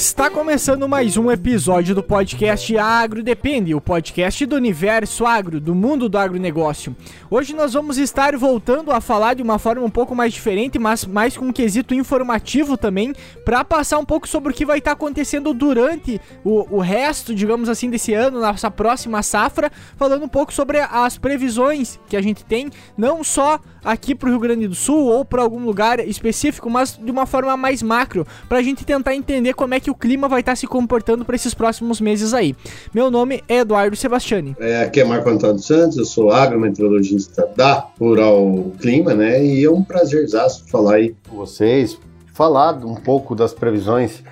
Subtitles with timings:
[0.00, 5.74] Está começando mais um episódio do podcast Agro Depende, o podcast do universo agro, do
[5.74, 6.96] mundo do agronegócio.
[7.30, 11.04] Hoje nós vamos estar voltando a falar de uma forma um pouco mais diferente, mas
[11.04, 13.12] mais com um quesito informativo também,
[13.44, 17.68] para passar um pouco sobre o que vai estar acontecendo durante o, o resto, digamos
[17.68, 22.42] assim, desse ano, nossa próxima safra, falando um pouco sobre as previsões que a gente
[22.42, 26.68] tem, não só aqui para o Rio Grande do Sul ou para algum lugar específico,
[26.68, 29.94] mas de uma forma mais macro, para a gente tentar entender como é que o
[29.94, 32.54] clima vai estar tá se comportando para esses próximos meses aí.
[32.94, 34.56] Meu nome é Eduardo Sebastiani.
[34.58, 39.44] É, aqui é Marco Antônio Santos, eu sou agrometeorologista da Rural Clima, né?
[39.44, 41.98] E é um prazerzaço falar aí com vocês,
[42.34, 44.22] falar um pouco das previsões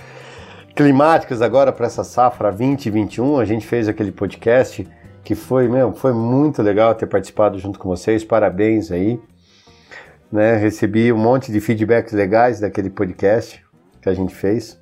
[0.75, 3.39] climáticas agora para essa safra 2021.
[3.39, 4.87] A gente fez aquele podcast
[5.25, 8.25] que foi, meu, foi muito legal ter participado junto com vocês.
[8.25, 9.21] Parabéns aí.
[10.31, 13.65] Né, recebi um monte de feedbacks legais daquele podcast
[14.03, 14.79] que a gente fez.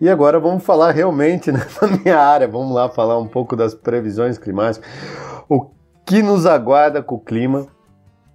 [0.00, 4.38] E agora vamos falar realmente na minha área, vamos lá falar um pouco das previsões
[4.38, 4.88] climáticas.
[5.48, 5.70] O
[6.04, 7.66] que nos aguarda com o clima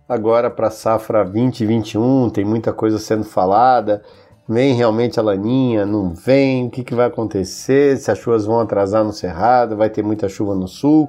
[0.08, 2.30] agora para a safra 2021?
[2.30, 4.02] Tem muita coisa sendo falada.
[4.48, 5.86] Vem realmente a laninha?
[5.86, 6.68] Não vem?
[6.68, 7.98] O que, que vai acontecer?
[7.98, 9.78] Se as chuvas vão atrasar no cerrado?
[9.78, 11.08] Vai ter muita chuva no sul?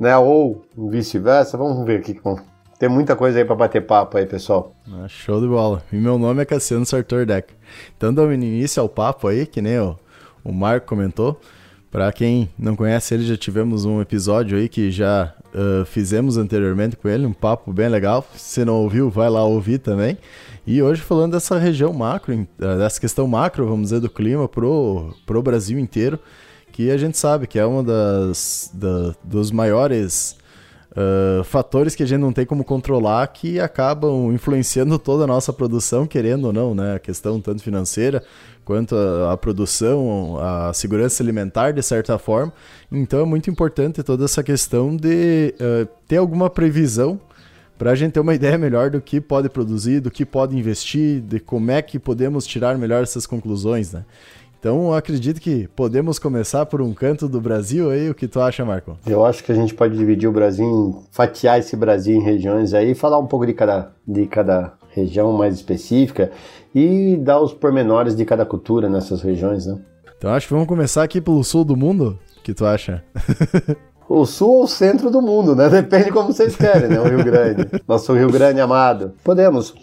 [0.00, 0.16] Né?
[0.16, 1.56] Ou vice-versa?
[1.56, 2.36] Vamos ver o que, que vão
[2.84, 4.76] tem muita coisa aí para bater papo aí, pessoal.
[4.92, 5.82] Ah, show de bola.
[5.90, 7.54] E meu nome é Cassiano Sartor Deck.
[7.96, 9.98] Então, dando início ao papo aí, que nem o,
[10.44, 11.40] o Marco comentou.
[11.90, 16.94] Para quem não conhece ele, já tivemos um episódio aí que já uh, fizemos anteriormente
[16.94, 18.22] com ele, um papo bem legal.
[18.36, 20.18] Se não ouviu, vai lá ouvir também.
[20.66, 25.42] E hoje falando dessa região macro, dessa questão macro, vamos dizer, do clima pro, pro
[25.42, 26.18] Brasil inteiro,
[26.70, 30.36] que a gente sabe que é uma das da, dos maiores
[30.96, 35.52] Uh, fatores que a gente não tem como controlar que acabam influenciando toda a nossa
[35.52, 36.94] produção, querendo ou não, né?
[36.94, 38.22] A questão tanto financeira
[38.64, 42.52] quanto a, a, produção, a segurança alimentar, de certa forma.
[42.92, 47.20] Então é muito importante toda essa questão de uh, ter alguma previsão
[47.76, 51.20] para a gente ter uma ideia melhor do que pode produzir, do que pode investir,
[51.20, 54.04] de como é que podemos tirar melhor essas conclusões, né?
[54.64, 58.08] Então, acredito que podemos começar por um canto do Brasil aí.
[58.08, 58.96] O que tu acha, Marco?
[59.06, 62.94] Eu acho que a gente pode dividir o Brasil, fatiar esse Brasil em regiões aí,
[62.94, 66.30] falar um pouco de cada, de cada região mais específica
[66.74, 69.76] e dar os pormenores de cada cultura nessas regiões, né?
[70.16, 72.18] Então, acho que vamos começar aqui pelo sul do mundo.
[72.38, 73.04] O que tu acha?
[74.08, 75.68] o sul ou o centro do mundo, né?
[75.68, 76.98] Depende como vocês querem, né?
[77.00, 77.68] O Rio Grande.
[77.86, 79.12] Nosso Rio Grande amado.
[79.22, 79.74] Podemos.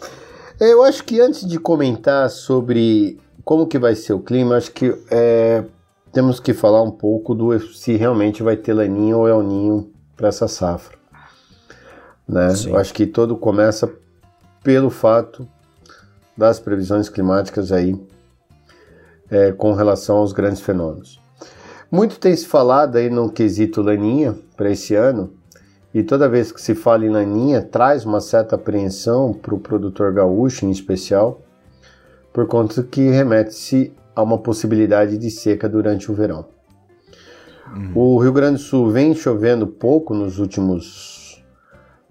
[0.59, 4.57] Eu acho que antes de comentar sobre como que vai ser o clima?
[4.57, 5.63] Acho que é,
[6.11, 10.27] temos que falar um pouco do se realmente vai ter laninha ou El Ninho para
[10.27, 10.97] essa safra.
[12.27, 12.47] Né?
[12.67, 13.91] Eu acho que todo começa
[14.63, 15.47] pelo fato
[16.37, 17.99] das previsões climáticas aí
[19.29, 21.19] é, com relação aos grandes fenômenos.
[21.91, 25.33] Muito tem se falado aí no quesito laninha para esse ano,
[25.93, 30.13] e toda vez que se fala em laninha traz uma certa apreensão para o produtor
[30.13, 31.41] gaúcho em especial,
[32.33, 36.45] por conta que remete-se a uma possibilidade de seca durante o verão.
[37.73, 37.91] Uhum.
[37.95, 41.43] O Rio Grande do Sul vem chovendo pouco nos últimos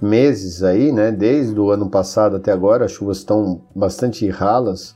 [0.00, 1.12] meses aí, né?
[1.12, 4.94] Desde o ano passado até agora, as chuvas estão bastante ralas,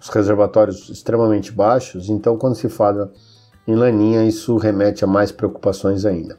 [0.00, 3.12] os reservatórios extremamente baixos, então quando se fala
[3.66, 6.38] em laninha, isso remete a mais preocupações ainda.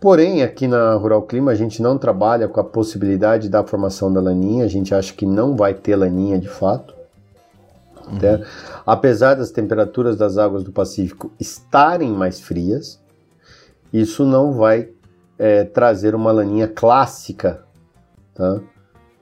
[0.00, 4.20] Porém, aqui na Rural Clima a gente não trabalha com a possibilidade da formação da
[4.20, 6.95] laninha, a gente acha que não vai ter laninha de fato.
[8.10, 8.44] Né?
[8.84, 13.00] Apesar das temperaturas das águas do Pacífico estarem mais frias,
[13.92, 14.90] isso não vai
[15.38, 17.62] é, trazer uma laninha clássica
[18.34, 18.60] tá?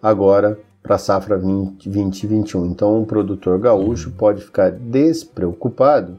[0.03, 2.67] agora para a safra 2021.
[2.67, 4.17] Então, o produtor gaúcho uhum.
[4.17, 6.19] pode ficar despreocupado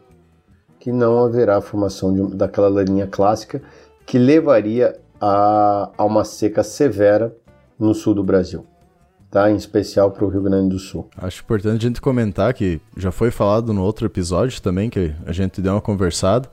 [0.79, 3.61] que não haverá formação de, daquela laninha clássica
[4.05, 7.35] que levaria a, a uma seca severa
[7.79, 8.65] no sul do Brasil
[9.35, 9.51] tá?
[9.51, 11.09] Em especial para o Rio Grande do Sul.
[11.17, 15.33] Acho importante a gente comentar que já foi falado no outro episódio também, que a
[15.33, 16.49] gente deu uma conversada,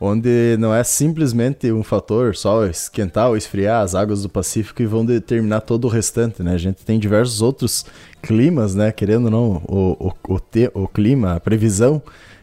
[0.00, 4.86] onde não é simplesmente um fator só esquentar ou esfriar as águas do Pacífico e
[4.86, 6.54] vão determinar todo o restante, né?
[6.54, 7.84] A gente tem diversos outros
[8.22, 8.90] climas, né?
[8.90, 12.00] Querendo ou não, o, o, o, te, o clima, a previsão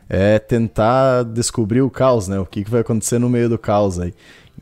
[0.07, 2.37] é tentar descobrir o caos, né?
[2.37, 4.13] O que, que vai acontecer no meio do caos aí.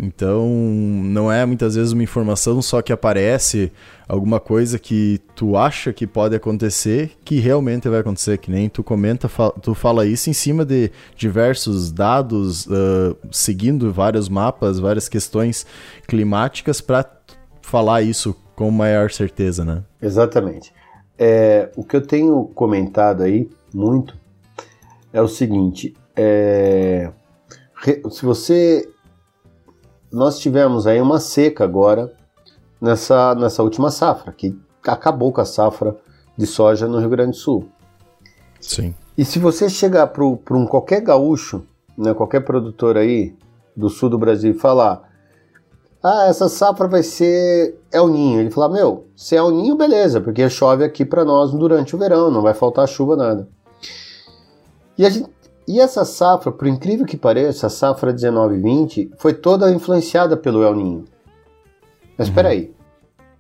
[0.01, 3.69] Então, não é muitas vezes uma informação só que aparece
[4.07, 8.81] alguma coisa que tu acha que pode acontecer, que realmente vai acontecer, que nem tu
[8.81, 9.30] comenta,
[9.62, 15.66] tu fala isso em cima de diversos dados, uh, seguindo vários mapas, várias questões
[16.07, 17.06] climáticas para
[17.62, 19.84] falar isso com maior certeza, né?
[20.01, 20.74] Exatamente.
[21.18, 24.18] É, o que eu tenho comentado aí muito
[25.12, 27.12] é o seguinte: é,
[28.10, 28.88] se você.
[30.11, 32.11] Nós tivemos aí uma seca agora
[32.81, 35.95] nessa, nessa última safra, que acabou com a safra
[36.38, 37.69] de soja no Rio Grande do Sul.
[38.59, 38.95] Sim.
[39.17, 41.63] E se você chegar para um qualquer gaúcho,
[41.97, 43.35] né, qualquer produtor aí
[43.75, 45.09] do sul do Brasil e falar
[46.01, 48.39] ah, essa safra vai ser El Ninho.
[48.39, 52.00] Ele fala, meu, se é El Ninho, beleza, porque chove aqui para nós durante o
[52.00, 53.47] verão, não vai faltar chuva, nada.
[54.97, 55.29] E, a gente,
[55.69, 60.74] e essa safra, por incrível que pareça, a safra 19-20 foi toda influenciada pelo El
[60.74, 61.06] Ninho.
[62.18, 62.31] Mas uhum.
[62.31, 62.74] espera aí,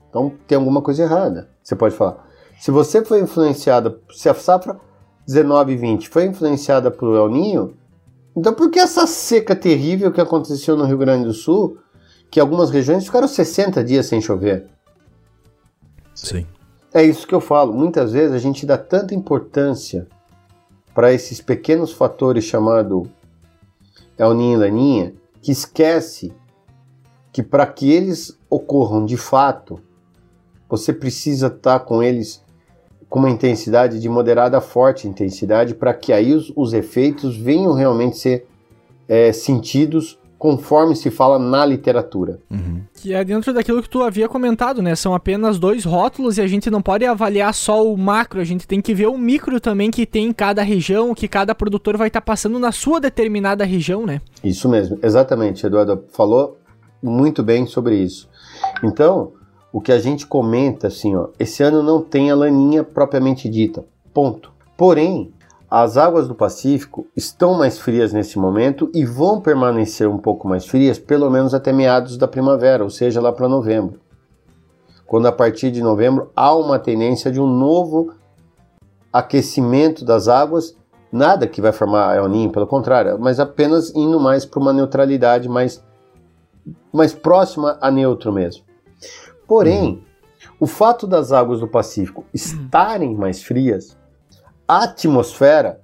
[0.07, 1.49] então tem alguma coisa errada.
[1.63, 2.23] Você pode falar.
[2.59, 4.79] Se você foi influenciada, se a safra
[5.27, 7.73] 19-20 foi influenciada pelo El Ninho,
[8.37, 11.79] então por que essa seca terrível que aconteceu no Rio Grande do Sul
[12.29, 14.67] que algumas regiões ficaram 60 dias sem chover.
[16.13, 16.45] Sim.
[16.93, 17.73] É isso que eu falo.
[17.73, 20.07] Muitas vezes a gente dá tanta importância
[20.93, 23.09] para esses pequenos fatores chamado
[24.17, 26.33] El Ninho e Laninha que esquece
[27.31, 29.79] que para que eles ocorram de fato,
[30.67, 32.43] você precisa estar tá com eles
[33.09, 37.73] com uma intensidade de moderada a forte intensidade para que aí os, os, efeitos venham
[37.73, 38.47] realmente ser
[39.07, 42.39] é, sentidos conforme se fala na literatura.
[42.49, 42.81] Uhum.
[42.93, 44.95] Que é dentro daquilo que tu havia comentado, né?
[44.95, 48.65] São apenas dois rótulos e a gente não pode avaliar só o macro, a gente
[48.65, 52.07] tem que ver o micro também que tem em cada região, que cada produtor vai
[52.07, 54.21] estar tá passando na sua determinada região, né?
[54.41, 56.57] Isso mesmo, exatamente, Eduardo falou
[57.03, 58.29] muito bem sobre isso.
[58.81, 59.33] Então,
[59.73, 63.83] o que a gente comenta assim, ó, esse ano não tem a laninha propriamente dita,
[64.13, 64.53] ponto.
[64.77, 65.33] Porém,
[65.69, 70.65] as águas do Pacífico estão mais frias nesse momento e vão permanecer um pouco mais
[70.65, 73.99] frias pelo menos até meados da primavera, ou seja, lá para novembro.
[75.05, 78.13] Quando a partir de novembro há uma tendência de um novo
[79.13, 80.75] aquecimento das águas,
[81.11, 85.47] nada que vai formar El Ninho, pelo contrário, mas apenas indo mais para uma neutralidade
[85.47, 85.83] mais,
[86.91, 88.63] mais próxima a neutro mesmo.
[89.47, 90.01] Porém, uhum.
[90.61, 93.98] o fato das águas do Pacífico estarem mais frias
[94.69, 95.81] a atmosfera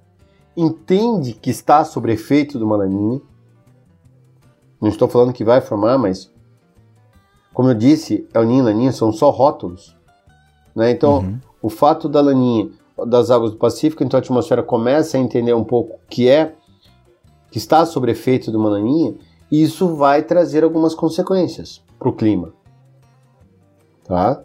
[0.56, 3.20] entende que está sob efeito do malaninha.
[4.80, 6.32] Não estou falando que vai formar, mas
[7.52, 9.96] como eu disse, El Ninho e Laninha são só rótulos.
[10.72, 10.92] Né?
[10.92, 11.40] Então, uhum.
[11.60, 12.70] o fato da laninha
[13.08, 16.54] das águas do Pacífico, então a atmosfera começa a entender um pouco que é
[17.50, 19.16] que está sob efeito do malaninha,
[19.50, 22.52] e isso vai trazer algumas consequências para o clima.
[24.04, 24.44] Tá?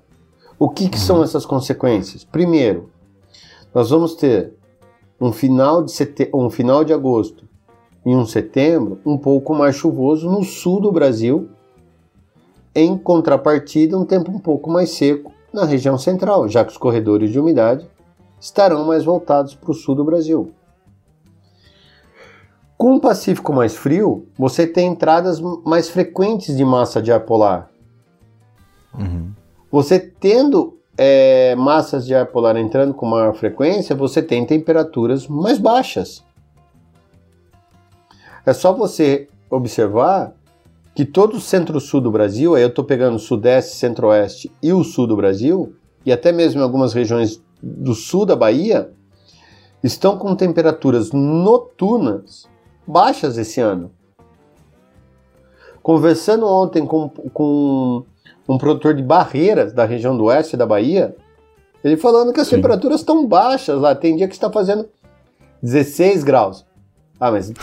[0.57, 1.23] O que, que são uhum.
[1.23, 2.23] essas consequências?
[2.23, 2.90] Primeiro,
[3.73, 4.53] nós vamos ter
[5.19, 5.93] um final de,
[6.33, 7.47] um final de agosto
[8.05, 11.49] e um setembro um pouco mais chuvoso no sul do Brasil,
[12.73, 17.31] em contrapartida, um tempo um pouco mais seco na região central, já que os corredores
[17.31, 17.87] de umidade
[18.39, 20.51] estarão mais voltados para o sul do Brasil.
[22.77, 27.69] Com o Pacífico mais frio, você tem entradas mais frequentes de massa de ar polar.
[28.97, 29.31] Uhum.
[29.71, 35.57] Você tendo é, massas de ar polar entrando com maior frequência, você tem temperaturas mais
[35.57, 36.23] baixas.
[38.45, 40.33] É só você observar
[40.93, 45.07] que todo o centro-sul do Brasil, aí eu estou pegando sudeste, centro-oeste e o sul
[45.07, 45.75] do Brasil,
[46.05, 48.91] e até mesmo em algumas regiões do sul da Bahia,
[49.83, 52.47] estão com temperaturas noturnas
[52.85, 53.91] baixas esse ano.
[55.81, 58.05] Conversando ontem com, com
[58.51, 61.15] um produtor de barreiras da região do oeste da Bahia,
[61.81, 62.57] ele falando que as Sim.
[62.57, 63.95] temperaturas estão baixas lá.
[63.95, 64.89] Tem dia que está fazendo
[65.63, 66.65] 16 graus.
[67.17, 67.53] Ah, mas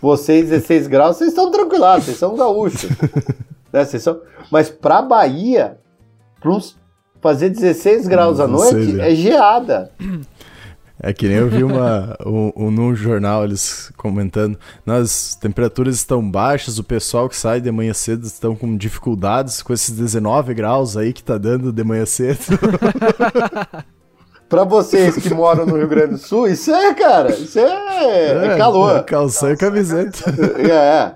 [0.00, 2.88] vocês, 16 graus, vocês estão tranquilados, vocês são gaúchos.
[3.70, 3.84] né?
[3.84, 4.20] vocês são...
[4.50, 5.78] Mas para Bahia,
[6.40, 6.58] para
[7.20, 9.92] fazer 16 graus à noite, é geada.
[11.02, 16.30] É que nem eu vi uma, um, um, num jornal eles comentando, as temperaturas estão
[16.30, 20.98] baixas, o pessoal que sai de manhã cedo estão com dificuldades com esses 19 graus
[20.98, 22.40] aí que tá dando de manhã cedo.
[24.46, 28.46] Pra vocês que moram no Rio Grande do Sul, isso é, cara, isso é, é,
[28.48, 28.96] é calor.
[28.96, 30.18] É calção e camiseta.
[30.58, 31.14] É, é,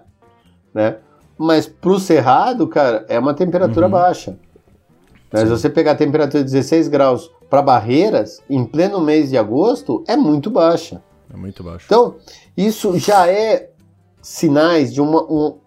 [0.72, 0.96] né?
[1.36, 3.92] Mas pro Cerrado, cara, é uma temperatura uhum.
[3.92, 4.36] baixa.
[5.34, 5.40] Né?
[5.40, 10.04] Se você pegar a temperatura de 16 graus para Barreiras, em pleno mês de agosto,
[10.06, 11.02] é muito baixa.
[11.28, 11.86] É muito baixa.
[11.86, 12.14] Então,
[12.56, 13.70] isso já é
[14.22, 15.58] sinais de uma, um,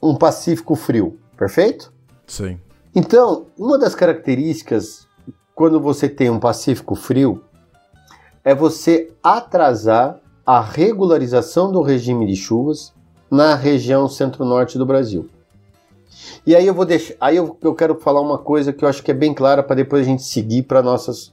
[0.00, 1.92] um Pacífico frio, perfeito?
[2.28, 2.60] Sim.
[2.94, 5.08] Então, uma das características
[5.52, 7.42] quando você tem um Pacífico frio
[8.44, 12.94] é você atrasar a regularização do regime de chuvas
[13.28, 15.28] na região centro-norte do Brasil.
[16.46, 17.14] E aí eu vou deixar.
[17.20, 19.76] Aí eu, eu quero falar uma coisa que eu acho que é bem clara para
[19.76, 21.32] depois a gente seguir para nossas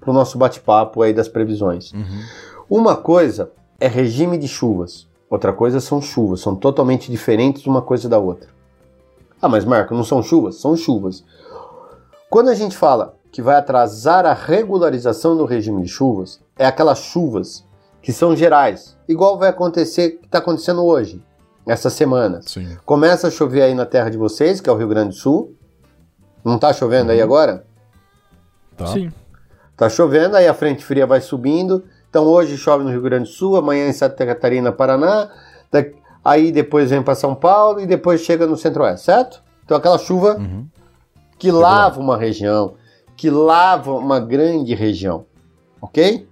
[0.00, 1.92] para o nosso bate-papo aí das previsões.
[1.92, 2.22] Uhum.
[2.68, 3.50] Uma coisa
[3.80, 8.48] é regime de chuvas, outra coisa são chuvas, são totalmente diferentes uma coisa da outra.
[9.40, 10.56] Ah, mas Marco, não são chuvas?
[10.56, 11.24] São chuvas.
[12.28, 16.98] Quando a gente fala que vai atrasar a regularização do regime de chuvas, é aquelas
[16.98, 17.64] chuvas
[18.02, 21.22] que são gerais, igual vai acontecer, que está acontecendo hoje,
[21.66, 22.40] essa semana.
[22.42, 22.76] Sim.
[22.84, 25.54] Começa a chover aí na terra de vocês, que é o Rio Grande do Sul.
[26.44, 27.24] Não tá chovendo aí Uhum.
[27.24, 27.64] agora?
[28.76, 28.86] Tá.
[28.86, 29.10] Sim.
[29.76, 31.84] Tá chovendo, aí a frente fria vai subindo.
[32.08, 35.30] Então hoje chove no Rio Grande do Sul, amanhã em Santa Catarina, Paraná.
[35.70, 35.84] da-
[36.24, 39.42] Aí depois vem para São Paulo e depois chega no Centro-Oeste, certo?
[39.64, 40.66] Então aquela chuva Uhum.
[41.38, 42.74] que lava uma região,
[43.16, 45.24] que lava uma grande região,
[45.80, 46.28] ok?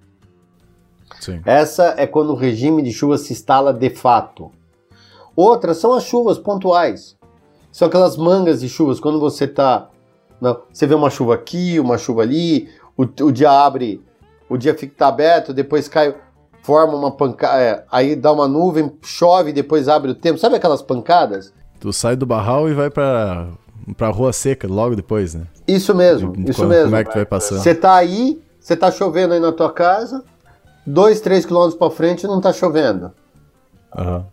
[1.20, 1.40] Sim.
[1.44, 4.50] Essa é quando o regime de chuva se instala de fato.
[5.36, 7.16] Outras são as chuvas pontuais.
[7.72, 9.88] São aquelas mangas de chuvas, quando você tá.
[10.40, 14.00] não, você vê uma chuva aqui, uma chuva ali, o, o dia abre,
[14.48, 16.14] o dia fica tá aberto, depois cai,
[16.62, 20.38] forma uma pancada, aí dá uma nuvem, chove, depois abre o tempo.
[20.38, 21.52] Sabe aquelas pancadas?
[21.80, 23.48] Tu sai do barral e vai pra,
[23.96, 25.46] pra rua seca logo depois, né?
[25.66, 26.84] Isso mesmo, E isso como, mesmo.
[26.86, 27.60] Como é que tu vai passando?
[27.60, 30.22] Você tá aí, você tá chovendo aí na tua casa,
[30.86, 33.10] dois, três quilômetros para frente não tá chovendo.
[33.96, 34.26] Aham.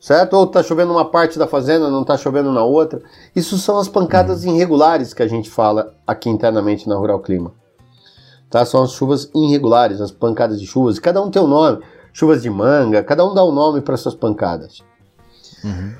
[0.00, 0.34] Certo?
[0.34, 3.00] Ou tá chovendo numa parte da fazenda, não tá chovendo na outra.
[3.34, 7.52] Isso são as pancadas irregulares que a gente fala aqui internamente na Rural Clima.
[8.50, 8.64] Tá?
[8.64, 10.98] São as chuvas irregulares, as pancadas de chuvas.
[10.98, 11.82] Cada um tem um nome.
[12.12, 14.82] Chuvas de manga, cada um dá um nome para suas pancadas.
[15.62, 15.92] Uhum.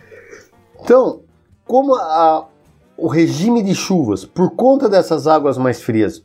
[0.81, 1.21] Então,
[1.67, 2.47] como a-
[2.97, 6.25] o regime de chuvas, por conta dessas águas mais frias,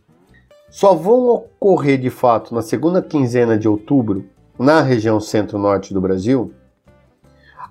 [0.71, 4.25] só vão ocorrer de fato na segunda quinzena de outubro,
[4.57, 6.51] na região centro-norte do Brasil,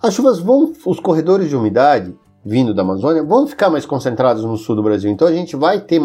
[0.03, 4.57] as chuvas vão, os corredores de umidade vindo da Amazônia vão ficar mais concentrados no
[4.57, 5.11] sul do Brasil.
[5.11, 6.03] Então a gente vai ter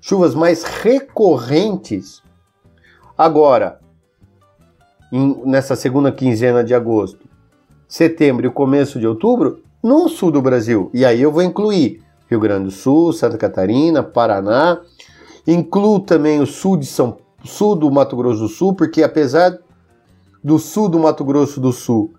[0.00, 2.22] chuvas mais recorrentes
[3.16, 3.80] agora,
[5.12, 7.28] em- nessa segunda quinzena de agosto,
[7.86, 10.90] setembro e começo de outubro, no sul do Brasil.
[10.94, 14.80] E aí eu vou incluir Rio Grande do Sul, Santa Catarina, Paraná,
[15.46, 19.56] incluo também o sul de São sul do Mato Grosso do Sul, porque apesar
[20.42, 22.12] do sul do Mato Grosso do Sul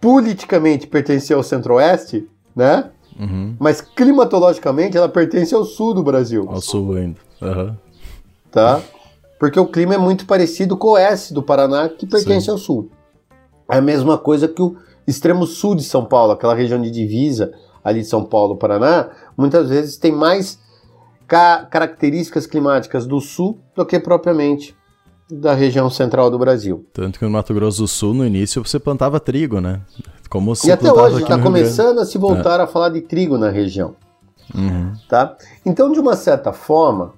[0.00, 2.90] politicamente pertencer ao centro-oeste, né?
[3.18, 3.54] Uhum.
[3.58, 7.18] Mas climatologicamente ela pertence ao sul do Brasil, Ao sul ainda.
[7.42, 7.76] Aham.
[8.50, 8.80] tá?
[9.38, 12.52] Porque o clima é muito parecido com o oeste do Paraná, que pertence Sim.
[12.52, 12.90] ao sul.
[13.70, 14.76] É a mesma coisa que o
[15.06, 17.52] extremo sul de São Paulo, aquela região de divisa
[17.82, 20.58] ali de São Paulo, Paraná, muitas vezes tem mais
[21.26, 24.76] ca- características climáticas do sul do que propriamente
[25.30, 26.84] da região central do Brasil.
[26.92, 29.80] Tanto que no Mato Grosso do Sul, no início, você plantava trigo, né?
[30.28, 33.50] Como se e até hoje está começando a se voltar a falar de trigo na
[33.50, 33.94] região.
[34.54, 34.92] Uhum.
[35.08, 35.36] tá?
[35.64, 37.12] Então, de uma certa forma,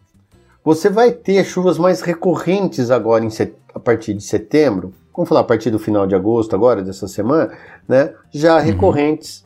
[0.63, 5.45] você vai ter chuvas mais recorrentes agora set- a partir de setembro, vamos falar a
[5.45, 7.51] partir do final de agosto agora, dessa semana,
[7.89, 8.13] né?
[8.31, 9.45] Já recorrentes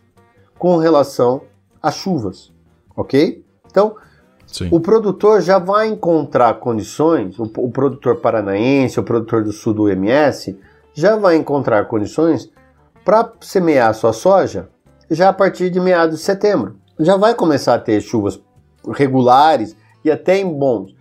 [0.58, 1.42] com relação
[1.80, 2.52] às chuvas,
[2.96, 3.44] ok?
[3.70, 3.94] Então,
[4.46, 4.68] Sim.
[4.70, 9.88] o produtor já vai encontrar condições, o, o produtor paranaense, o produtor do sul do
[9.88, 10.58] MS,
[10.94, 12.50] já vai encontrar condições
[13.04, 14.68] para semear a sua soja
[15.10, 16.76] já a partir de meados de setembro.
[16.98, 18.40] Já vai começar a ter chuvas
[18.92, 20.94] regulares e até em bons.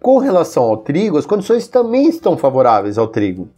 [0.00, 3.48] Com relação ao trigo, as condições também estão favoráveis ao trigo.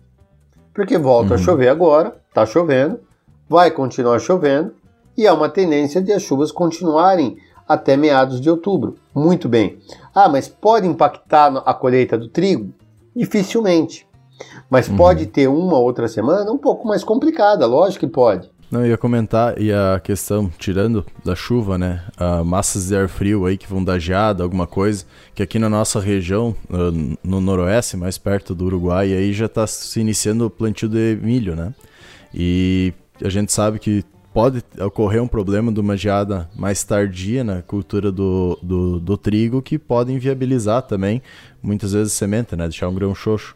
[0.74, 1.42] Porque volta a Uhum.
[1.42, 3.00] chover agora, está chovendo,
[3.48, 4.74] vai continuar chovendo
[5.16, 7.36] e há uma tendência de as chuvas continuarem
[7.68, 8.96] até meados de outubro.
[9.14, 9.78] Muito bem.
[10.14, 12.72] Ah, mas pode impactar a colheita do trigo?
[13.14, 14.06] Dificilmente.
[14.68, 14.96] Mas Uhum.
[14.96, 18.50] pode ter uma outra semana um pouco mais complicada, lógico que pode.
[18.70, 22.02] Não, eu ia comentar, e a questão, tirando da chuva, né?
[22.18, 25.68] ah, massas de ar frio aí que vão dar geada, alguma coisa, que aqui na
[25.68, 26.90] nossa região, ah,
[27.22, 31.54] no noroeste, mais perto do Uruguai, aí já está se iniciando o plantio de milho,
[31.54, 31.72] né?
[32.34, 32.92] E
[33.22, 38.10] a gente sabe que pode ocorrer um problema de uma geada mais tardia na cultura
[38.10, 41.22] do, do, do trigo, que pode inviabilizar também,
[41.62, 42.64] muitas vezes, semente, né?
[42.64, 43.54] Deixar um grão xoxo.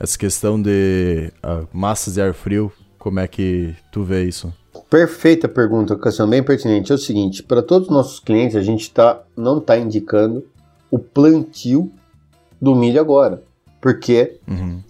[0.00, 4.52] Essa questão de ah, massas de ar frio, como é que tu vê isso?
[4.90, 6.90] Perfeita pergunta, questão bem pertinente.
[6.90, 10.44] É o seguinte, para todos os nossos clientes, a gente tá, não está indicando
[10.90, 11.90] o plantio
[12.60, 13.42] do milho agora.
[13.80, 14.80] Porque, Uhum.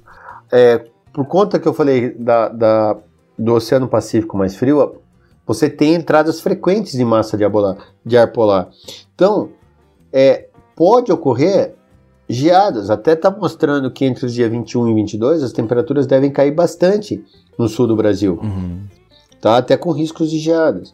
[0.51, 2.97] é, por conta que eu falei da, da-
[3.39, 4.97] do Oceano Pacífico mais frio,
[5.47, 7.77] você tem entradas frequentes de massa de ar polar.
[8.05, 8.69] De ar polar.
[9.15, 9.51] Então,
[10.13, 11.75] é, pode ocorrer
[12.29, 12.91] geadas.
[12.91, 17.25] Até está mostrando que entre os dias 21 e 22 as temperaturas devem cair bastante
[17.57, 18.81] no sul do Brasil Uhum.
[19.41, 19.57] tá?
[19.57, 20.93] até com riscos de geadas.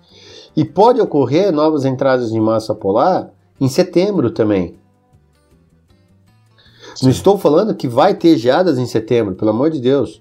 [0.55, 4.77] E pode ocorrer novas entradas de massa polar em setembro também.
[6.95, 7.07] Sim.
[7.07, 10.21] Não estou falando que vai ter geadas em setembro, pelo amor de Deus.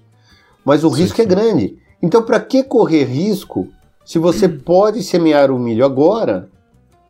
[0.64, 1.30] Mas o sim, risco é sim.
[1.30, 1.78] é grande.
[2.02, 3.68] Então, para que correr risco
[4.04, 6.48] se você pode semear o milho agora,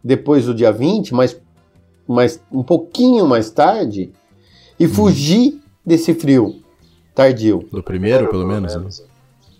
[0.03, 1.41] depois do dia 20, mas,
[2.07, 4.13] mas um pouquinho mais tarde,
[4.79, 4.89] e hum.
[4.89, 6.63] fugir desse frio
[7.15, 7.67] tardio?
[7.71, 8.75] Do primeiro, pelo menos.
[8.75, 9.07] Né?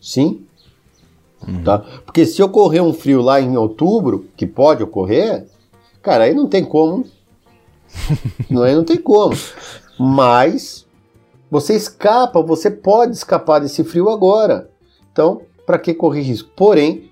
[0.01, 0.45] Sim.
[1.47, 1.63] Uhum.
[1.63, 1.79] Tá?
[2.05, 5.47] Porque se ocorrer um frio lá em outubro, que pode ocorrer,
[6.01, 7.05] cara, aí não tem como.
[8.49, 9.37] não, aí não tem como.
[9.99, 10.87] Mas
[11.51, 14.71] você escapa, você pode escapar desse frio agora.
[15.13, 16.51] Então, para que correr risco?
[16.57, 17.11] Porém,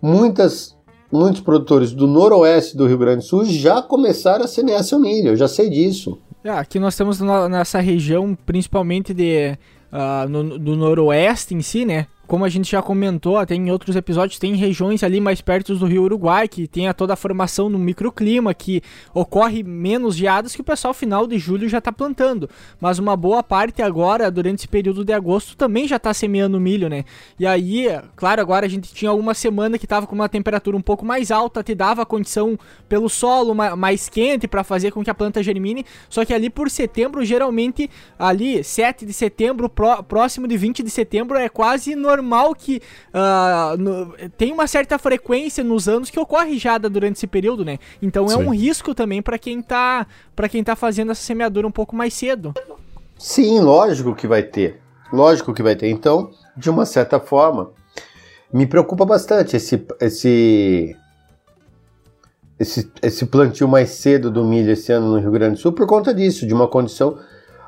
[0.00, 0.76] muitas,
[1.10, 5.30] muitos produtores do noroeste do Rio Grande do Sul já começaram a semear seu milho,
[5.30, 6.18] eu já sei disso.
[6.42, 9.58] É, aqui nós temos nessa região, principalmente de,
[9.92, 12.06] uh, no, do noroeste em si, né?
[12.28, 15.86] Como a gente já comentou até em outros episódios, tem regiões ali mais perto do
[15.86, 18.82] Rio Uruguai que tem a toda a formação no microclima, que
[19.14, 22.48] ocorre menos geadas que o pessoal final de julho já está plantando.
[22.78, 26.90] Mas uma boa parte agora, durante esse período de agosto, também já está semeando milho,
[26.90, 27.06] né?
[27.38, 30.82] E aí, claro, agora a gente tinha uma semana que estava com uma temperatura um
[30.82, 32.58] pouco mais alta, te dava a condição
[32.90, 35.86] pelo solo mais quente para fazer com que a planta germine.
[36.10, 39.70] Só que ali por setembro, geralmente, ali 7 de setembro,
[40.06, 42.82] próximo de 20 de setembro, é quase normal normal que
[43.14, 47.78] uh, no, tem uma certa frequência nos anos que ocorre jada durante esse período, né?
[48.02, 48.44] Então é Sim.
[48.44, 52.12] um risco também para quem tá para quem tá fazendo essa semeadura um pouco mais
[52.14, 52.54] cedo.
[53.18, 54.80] Sim, lógico que vai ter.
[55.12, 55.88] Lógico que vai ter.
[55.88, 57.70] Então, de uma certa forma,
[58.52, 60.96] me preocupa bastante esse esse
[62.58, 65.86] esse, esse plantio mais cedo do milho esse ano no Rio Grande do Sul por
[65.86, 67.18] conta disso, de uma condição.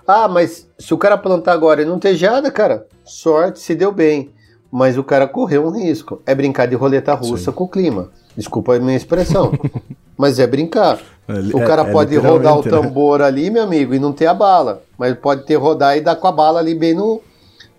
[0.06, 3.92] Ah, mas se o cara plantar agora e não ter geada, cara, sorte, se deu
[3.92, 4.32] bem
[4.70, 6.22] mas o cara correu um risco.
[6.24, 7.56] É brincar de roleta russa Sim.
[7.56, 8.10] com o clima.
[8.36, 9.52] Desculpa a minha expressão.
[10.16, 11.00] mas é brincar.
[11.26, 12.70] É, o cara é, pode rodar o né?
[12.70, 13.24] tambor né?
[13.24, 14.82] ali, meu amigo, e não ter a bala.
[14.96, 17.20] Mas pode ter rodar e dar com a bala ali bem no.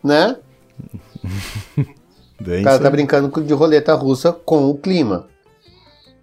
[0.03, 0.35] Né?
[2.41, 5.27] Bem o cara tá brincando de roleta russa com o clima.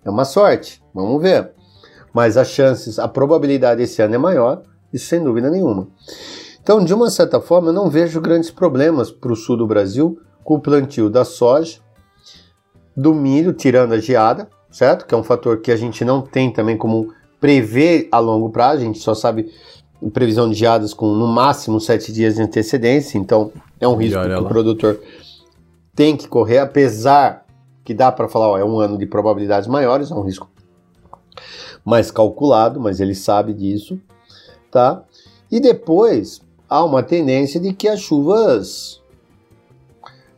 [0.04, 0.82] É uma sorte.
[0.92, 1.52] Vamos ver.
[2.12, 4.62] Mas as chances, a probabilidade esse ano é maior,
[4.92, 5.86] isso sem dúvida nenhuma.
[6.60, 10.18] Então, de uma certa forma, eu não vejo grandes problemas para o sul do Brasil
[10.48, 11.78] com o plantio da soja,
[12.96, 15.04] do milho, tirando a geada, certo?
[15.04, 18.80] Que é um fator que a gente não tem também como prever a longo prazo,
[18.80, 19.52] a gente só sabe
[20.10, 24.32] previsão de geadas com no máximo sete dias de antecedência, então é um risco que
[24.32, 24.98] o produtor
[25.94, 27.44] tem que correr, apesar
[27.84, 30.48] que dá para falar, ó, é um ano de probabilidades maiores, é um risco
[31.84, 34.00] mais calculado, mas ele sabe disso,
[34.70, 35.04] tá?
[35.52, 39.02] E depois há uma tendência de que as chuvas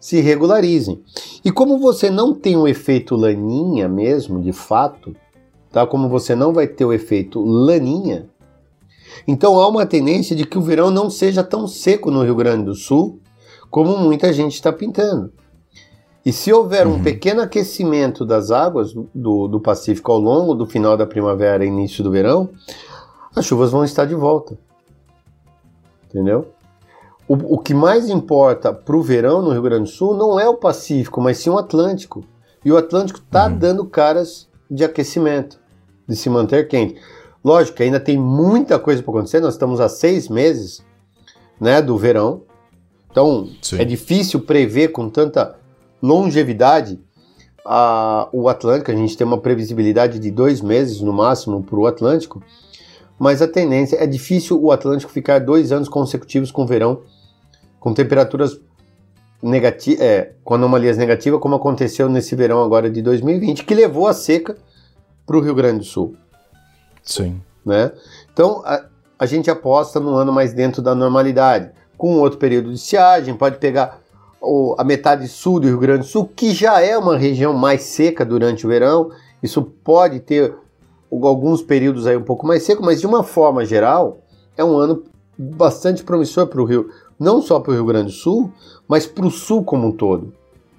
[0.00, 1.02] se regularizem.
[1.44, 5.14] E como você não tem o efeito laninha mesmo, de fato,
[5.70, 5.86] tá?
[5.86, 8.26] Como você não vai ter o efeito laninha,
[9.28, 12.64] então há uma tendência de que o verão não seja tão seco no Rio Grande
[12.64, 13.20] do Sul
[13.70, 15.32] como muita gente está pintando.
[16.24, 16.94] E se houver uhum.
[16.94, 21.68] um pequeno aquecimento das águas do, do Pacífico ao longo do final da primavera e
[21.68, 22.50] início do verão,
[23.34, 24.58] as chuvas vão estar de volta.
[26.08, 26.48] Entendeu?
[27.30, 30.48] O, o que mais importa para o verão no Rio Grande do Sul não é
[30.48, 32.24] o Pacífico, mas sim o Atlântico.
[32.64, 33.56] E o Atlântico está uhum.
[33.56, 35.56] dando caras de aquecimento,
[36.08, 37.00] de se manter quente.
[37.44, 40.84] Lógico que ainda tem muita coisa para acontecer, nós estamos há seis meses
[41.60, 42.42] né, do verão,
[43.08, 43.80] então sim.
[43.80, 45.54] é difícil prever com tanta
[46.02, 46.98] longevidade
[47.64, 48.90] a, o Atlântico.
[48.90, 52.42] A gente tem uma previsibilidade de dois meses no máximo para o Atlântico,
[53.16, 57.02] mas a tendência é difícil o Atlântico ficar dois anos consecutivos com verão
[57.80, 58.60] com temperaturas
[59.42, 64.12] negativas, é, com anomalias negativas, como aconteceu nesse verão agora de 2020, que levou a
[64.12, 64.56] seca
[65.26, 66.14] para o Rio Grande do Sul.
[67.02, 67.40] Sim.
[67.64, 67.90] Né?
[68.32, 68.84] Então, a,
[69.18, 73.58] a gente aposta no ano mais dentro da normalidade, com outro período de estiagem, pode
[73.58, 74.00] pegar
[74.40, 77.82] o, a metade sul do Rio Grande do Sul, que já é uma região mais
[77.82, 79.10] seca durante o verão,
[79.42, 80.54] isso pode ter
[81.10, 84.20] alguns períodos aí um pouco mais seco, mas de uma forma geral,
[84.56, 85.04] é um ano
[85.36, 88.50] bastante promissor para o Rio, não só para o Rio Grande do Sul,
[88.88, 90.32] mas para o Sul como um todo,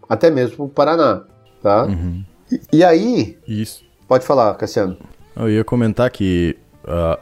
[0.09, 1.23] até mesmo para o Paraná,
[1.61, 1.85] tá?
[1.85, 2.23] Uhum.
[2.51, 3.37] E, e, aí...
[3.47, 3.85] Isso.
[4.07, 4.97] Pode falar, Cassiano.
[5.35, 7.17] Eu ia comentar que, uh,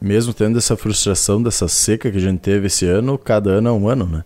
[0.00, 3.72] mesmo tendo essa frustração dessa seca que a gente teve esse ano, cada ano é
[3.72, 4.24] um ano, né?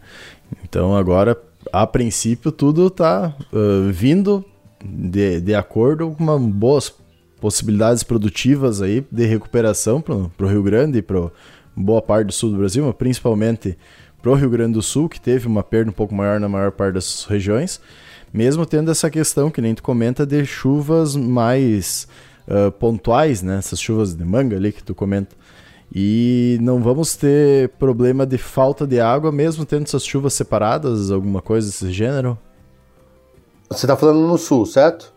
[0.63, 1.37] Então agora,
[1.73, 4.45] a princípio, tudo está uh, vindo
[4.85, 6.93] de, de acordo com uma boas
[7.41, 11.29] possibilidades produtivas aí de recuperação para o Rio Grande e para
[11.75, 13.77] boa parte do sul do Brasil, mas principalmente
[14.23, 16.71] para o Rio Grande do Sul, que teve uma perda um pouco maior na maior
[16.71, 17.81] parte das regiões,
[18.33, 22.07] mesmo tendo essa questão que nem tu comenta de chuvas mais
[22.47, 23.59] uh, pontuais, né?
[23.59, 25.35] Essas chuvas de manga ali que tu comenta.
[25.95, 31.43] E não vamos ter problema de falta de água, mesmo tendo essas chuvas separadas, alguma
[31.43, 32.39] coisa desse gênero?
[33.69, 35.12] Você está falando no sul, certo?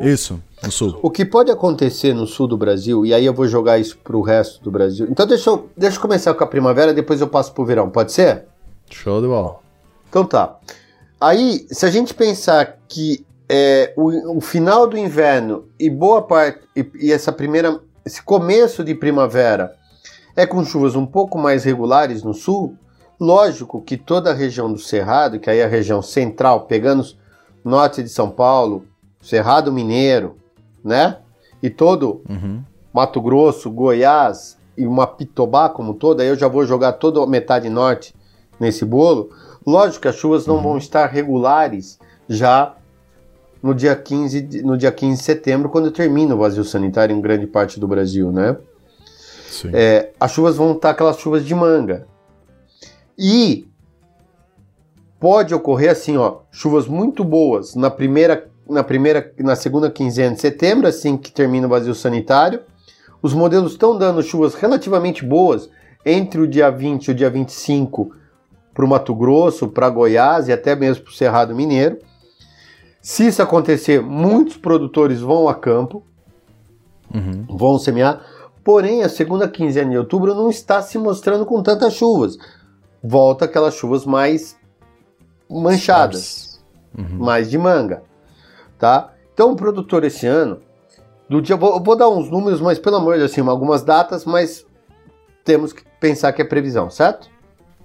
[0.00, 0.98] Isso, no sul.
[1.02, 4.16] O que pode acontecer no sul do Brasil, e aí eu vou jogar isso para
[4.16, 5.06] o resto do Brasil.
[5.10, 7.90] Então deixa eu, deixa eu começar com a primavera, depois eu passo para o verão,
[7.90, 8.46] pode ser?
[8.90, 9.58] Show de bola.
[10.08, 10.58] Então tá.
[11.20, 16.60] Aí, se a gente pensar que é, o, o, final do inverno e boa parte,
[16.74, 19.74] e, e essa primeira, esse começo de primavera
[20.34, 22.74] é com chuvas um pouco mais regulares no sul,
[23.20, 27.04] lógico que toda a região do Cerrado, que aí é a região central, pegando
[27.62, 28.86] norte de São Paulo,
[29.20, 30.36] Cerrado Mineiro,
[30.84, 31.18] né?
[31.62, 32.62] E todo uhum.
[32.92, 37.26] Mato Grosso, Goiás e uma Pitobá como toda, aí eu já vou jogar toda a
[37.26, 38.14] metade norte
[38.58, 39.30] nesse bolo.
[39.66, 40.62] Lógico que as chuvas não uhum.
[40.62, 42.74] vão estar regulares já
[43.62, 47.20] no dia 15 de, no dia 15 de setembro, quando termina o vazio sanitário em
[47.20, 48.56] grande parte do Brasil, né?
[49.72, 52.06] É, as chuvas vão estar aquelas chuvas de manga.
[53.18, 53.68] E
[55.18, 60.40] pode ocorrer assim, ó, chuvas muito boas na primeira, na primeira, na segunda quinzena de
[60.40, 62.60] setembro, assim que termina o vazio sanitário.
[63.22, 65.68] Os modelos estão dando chuvas relativamente boas
[66.04, 68.12] entre o dia 20 e o dia 25
[68.72, 71.98] para o Mato Grosso, para Goiás e até mesmo para o Cerrado Mineiro.
[73.02, 76.02] Se isso acontecer, muitos produtores vão a campo,
[77.14, 77.44] uhum.
[77.48, 78.24] vão semear.
[78.62, 82.38] Porém, a segunda quinzena de outubro não está se mostrando com tantas chuvas.
[83.02, 84.56] Volta aquelas chuvas mais
[85.48, 86.62] manchadas,
[86.96, 87.24] uhum.
[87.24, 88.02] mais de manga,
[88.80, 89.12] tá?
[89.32, 90.60] Então, o produtor esse ano,
[91.28, 94.24] do dia, vou, vou dar uns números, mas pelo amor de Deus, assim, algumas datas,
[94.24, 94.66] mas
[95.44, 97.28] temos que pensar que é previsão, certo?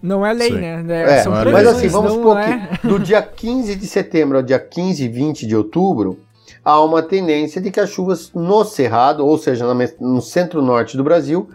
[0.01, 0.59] Não é lei, Sim.
[0.59, 0.85] né?
[1.03, 2.77] É, São é mas assim, vamos supor é.
[2.81, 6.19] que do dia 15 de setembro ao dia 15 e 20 de outubro,
[6.63, 9.65] há uma tendência de que as chuvas no Cerrado, ou seja,
[9.99, 11.49] no centro-norte do Brasil,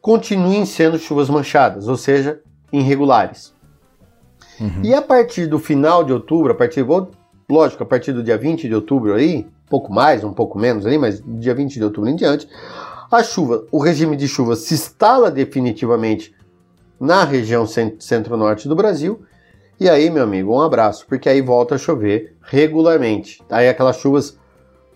[0.00, 2.40] continuem sendo chuvas manchadas, ou seja,
[2.72, 3.52] irregulares.
[4.60, 4.82] Uhum.
[4.82, 6.82] E a partir do final de outubro, a partir,
[7.52, 10.98] lógico, a partir do dia 20 de outubro aí, pouco mais, um pouco menos ali,
[10.98, 12.48] mas dia 20 de outubro em diante,
[13.10, 16.34] a chuva, o regime de chuva se instala definitivamente
[16.98, 19.22] na região centro-norte do Brasil.
[19.80, 23.42] E aí, meu amigo, um abraço, porque aí volta a chover regularmente.
[23.50, 24.38] Aí aquelas chuvas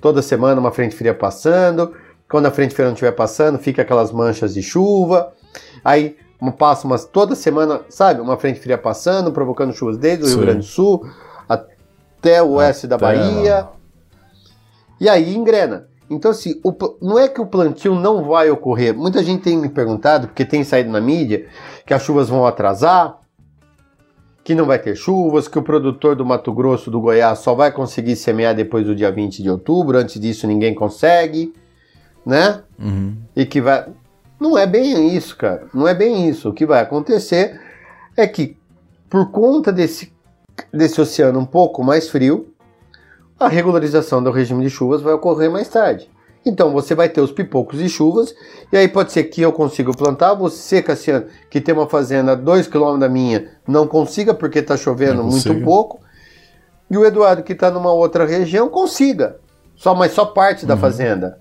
[0.01, 1.95] toda semana, uma frente fria passando.
[2.29, 5.33] Quando a frente fria não estiver passando, fica aquelas manchas de chuva.
[5.83, 6.17] Aí
[6.59, 10.35] passa umas toda semana, sabe, uma frente fria passando, provocando chuvas desde o Sim.
[10.35, 11.05] Rio Grande do Sul
[12.25, 13.69] até o oeste da Bahia.
[14.99, 15.89] E aí engrena.
[16.09, 18.95] Então, assim, o, não é que o plantio não vai ocorrer.
[18.95, 21.47] Muita gente tem me perguntado, porque tem saído na mídia,
[21.87, 23.19] que as chuvas vão atrasar,
[24.43, 27.73] que não vai ter chuvas, que o produtor do Mato Grosso, do Goiás, só vai
[27.73, 31.53] conseguir semear depois do dia 20 de outubro, antes disso ninguém consegue,
[32.25, 32.63] né?
[32.79, 33.17] Uhum.
[33.35, 33.87] E que vai.
[34.39, 35.67] Não é bem isso, cara.
[35.73, 36.51] Não é bem isso.
[36.51, 37.59] O que vai acontecer
[38.17, 38.57] é que,
[39.09, 40.14] por conta desse,
[40.73, 42.55] desse oceano um pouco mais frio,
[43.39, 46.11] a regularização do regime de chuvas vai ocorrer mais tarde.
[46.47, 48.35] Então você vai ter os pipocos de chuvas,
[48.71, 52.35] e aí pode ser que eu consiga plantar, você, Cassiano, que tem uma fazenda a
[52.35, 56.01] 2 km da minha, não consiga porque está chovendo muito pouco,
[56.91, 59.39] e o Eduardo, que está numa outra região, consiga,
[59.75, 60.69] só mas só parte uhum.
[60.69, 61.39] da fazenda.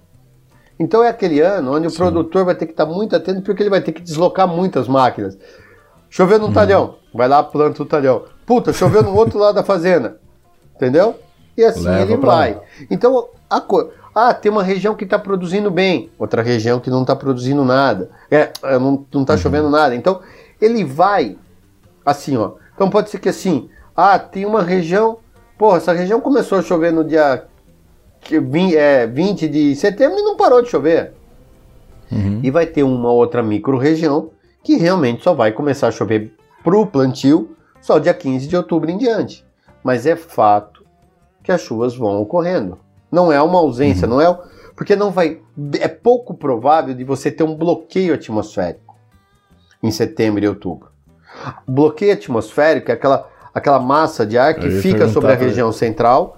[0.79, 1.97] Então é aquele ano onde o Sim.
[1.97, 4.87] produtor vai ter que estar tá muito atento, porque ele vai ter que deslocar muitas
[4.87, 5.37] máquinas.
[6.09, 6.53] Choveu no uhum.
[6.53, 8.23] talhão, vai lá, planta o talhão.
[8.45, 10.19] Puta, choveu no outro lado da fazenda.
[10.75, 11.15] Entendeu?
[11.55, 12.53] E assim Leva ele vai.
[12.55, 12.61] Lá.
[12.89, 13.91] Então, a coisa.
[14.15, 18.11] Ah, tem uma região que está produzindo bem, outra região que não está produzindo nada.
[18.29, 19.39] É, é não, não tá uhum.
[19.39, 19.95] chovendo nada.
[19.95, 20.21] Então,
[20.61, 21.35] ele vai
[22.05, 22.53] assim, ó.
[22.75, 25.17] Então pode ser que assim, ah, tem uma região,
[25.57, 27.45] pô, essa região começou a chover no dia
[28.29, 31.13] 20, é, 20 de setembro e não parou de chover.
[32.11, 32.39] Uhum.
[32.43, 34.31] E vai ter uma outra micro-região
[34.63, 38.97] que realmente só vai começar a chover pro plantio só dia 15 de outubro em
[38.97, 39.45] diante.
[39.83, 40.85] Mas é fato
[41.43, 42.79] que as chuvas vão ocorrendo.
[43.11, 44.13] Não é uma ausência, uhum.
[44.13, 44.39] não é.
[44.73, 45.41] Porque não vai.
[45.81, 48.95] É pouco provável de você ter um bloqueio atmosférico
[49.83, 50.89] em setembro e outubro.
[51.67, 56.37] O bloqueio atmosférico é aquela, aquela massa de ar que fica sobre a região central.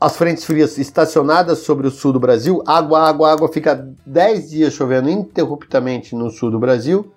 [0.00, 4.72] As frentes frias estacionadas sobre o sul do Brasil, água, água, água, fica 10 dias
[4.72, 7.12] chovendo ininterruptamente no sul do Brasil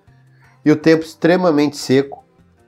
[0.64, 2.25] e o tempo extremamente seco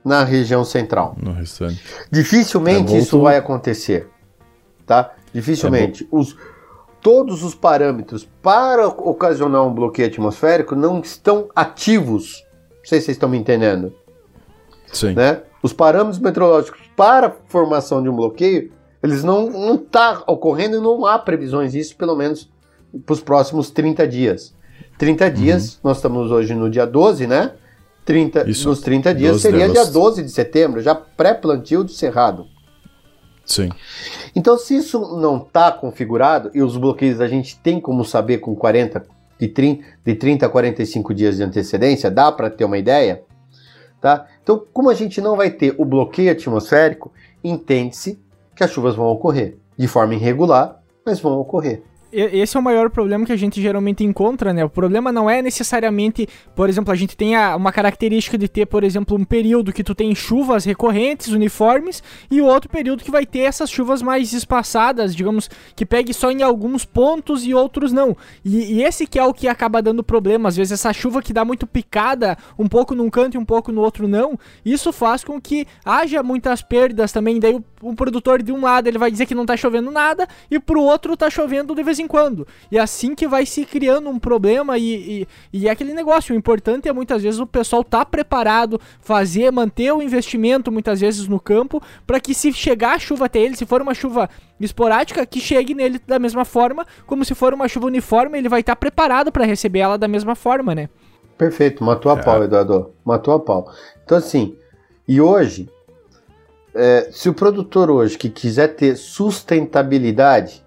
[0.09, 1.15] na região central.
[1.21, 1.79] No restante.
[2.09, 4.09] Dificilmente é, isso vai acontecer,
[4.83, 5.13] tá?
[5.31, 6.03] Dificilmente.
[6.03, 6.35] É os,
[6.99, 12.43] todos os parâmetros para ocasionar um bloqueio atmosférico não estão ativos.
[12.79, 13.93] Não sei se vocês estão me entendendo.
[14.91, 15.13] Sim.
[15.13, 15.43] Né?
[15.61, 18.71] Os parâmetros meteorológicos para a formação de um bloqueio,
[19.03, 22.49] eles não não tá ocorrendo e não há previsões disso, pelo menos
[23.05, 24.55] para os próximos 30 dias.
[24.97, 25.79] 30 dias, uhum.
[25.83, 27.51] nós estamos hoje no dia 12, né?
[28.09, 32.47] 30, Isso, nos 30 dias seria dia 12 de setembro, já pré-plantio do cerrado.
[33.45, 33.69] Sim.
[34.35, 38.55] Então, se isso não está configurado, e os bloqueios a gente tem como saber com
[38.55, 39.05] 40,
[39.39, 43.21] de 30, de 30 a 45 dias de antecedência, dá para ter uma ideia?
[44.01, 44.25] Tá?
[44.41, 47.11] Então, como a gente não vai ter o bloqueio atmosférico,
[47.43, 48.19] entende-se
[48.55, 52.89] que as chuvas vão ocorrer de forma irregular, mas vão ocorrer esse é o maior
[52.89, 54.63] problema que a gente geralmente encontra, né?
[54.65, 58.65] O problema não é necessariamente, por exemplo, a gente tem a, uma característica de ter,
[58.65, 63.11] por exemplo, um período que tu tem chuvas recorrentes, uniformes, e o outro período que
[63.11, 67.91] vai ter essas chuvas mais espaçadas, digamos, que pegue só em alguns pontos e outros
[67.91, 68.17] não.
[68.43, 71.33] E, e esse que é o que acaba dando problema, às vezes essa chuva que
[71.33, 75.23] dá muito picada, um pouco num canto e um pouco no outro não, isso faz
[75.23, 79.11] com que haja muitas perdas também, daí o, o produtor de um lado ele vai
[79.11, 82.07] dizer que não tá chovendo nada, e pro outro tá chovendo de vez vez em
[82.07, 82.47] quando.
[82.71, 86.33] E é assim que vai se criando um problema e, e, e é aquele negócio.
[86.33, 91.27] O importante é muitas vezes o pessoal tá preparado, fazer, manter o investimento muitas vezes
[91.27, 95.25] no campo, para que se chegar a chuva até ele, se for uma chuva esporádica,
[95.25, 98.75] que chegue nele da mesma forma, como se for uma chuva uniforme, ele vai estar
[98.75, 100.89] tá preparado para receber ela da mesma forma, né?
[101.37, 102.23] Perfeito, matou a é.
[102.23, 102.93] pau, Eduardo.
[103.05, 103.71] Matou a pau.
[104.03, 104.57] Então, assim,
[105.07, 105.69] e hoje,
[106.73, 110.63] é, se o produtor hoje que quiser ter sustentabilidade,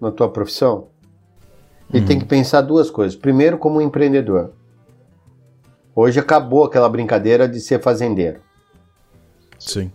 [0.00, 0.88] na tua profissão,
[1.90, 2.06] ele uhum.
[2.06, 3.16] tem que pensar duas coisas.
[3.16, 4.52] Primeiro, como empreendedor.
[5.94, 8.40] Hoje acabou aquela brincadeira de ser fazendeiro.
[9.58, 9.90] Sim.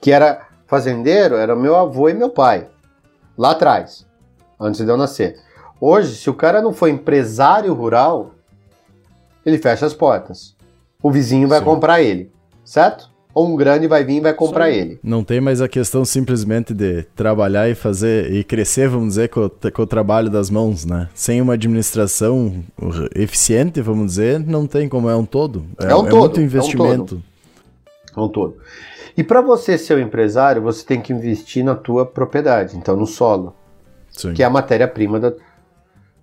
[0.00, 2.68] Que era fazendeiro, era meu avô e meu pai.
[3.36, 4.04] Lá atrás,
[4.58, 5.38] antes de eu nascer.
[5.80, 8.32] Hoje, se o cara não for empresário rural,
[9.46, 10.56] ele fecha as portas.
[11.00, 11.64] O vizinho vai Sim.
[11.64, 12.32] comprar ele,
[12.64, 13.08] certo?
[13.38, 14.98] Ou um grande vai vir e vai comprar ele.
[15.00, 19.48] Não tem mais a questão simplesmente de trabalhar e fazer e crescer, vamos dizer, com,
[19.48, 21.08] com o trabalho das mãos, né?
[21.14, 22.64] Sem uma administração
[23.14, 25.64] eficiente, vamos dizer, não tem como, é um todo.
[25.78, 26.18] É, é um é todo.
[26.18, 26.82] muito investimento.
[26.90, 27.22] É um todo.
[28.16, 28.56] É um todo.
[29.16, 33.06] E para você ser um empresário, você tem que investir na tua propriedade, então no
[33.06, 33.54] solo,
[34.10, 34.32] Sim.
[34.32, 35.32] que é a matéria-prima da.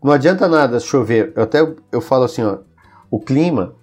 [0.04, 1.32] Não adianta nada chover.
[1.34, 2.58] Eu até eu falo assim, ó,
[3.10, 3.73] o clima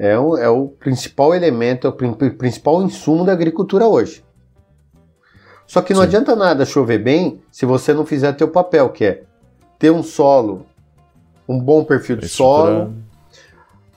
[0.00, 4.24] é o, é o principal elemento, é o principal insumo da agricultura hoje.
[5.66, 6.06] Só que não Sim.
[6.06, 9.22] adianta nada chover bem se você não fizer teu papel, que é
[9.78, 10.64] ter um solo,
[11.46, 12.94] um bom perfil de solo,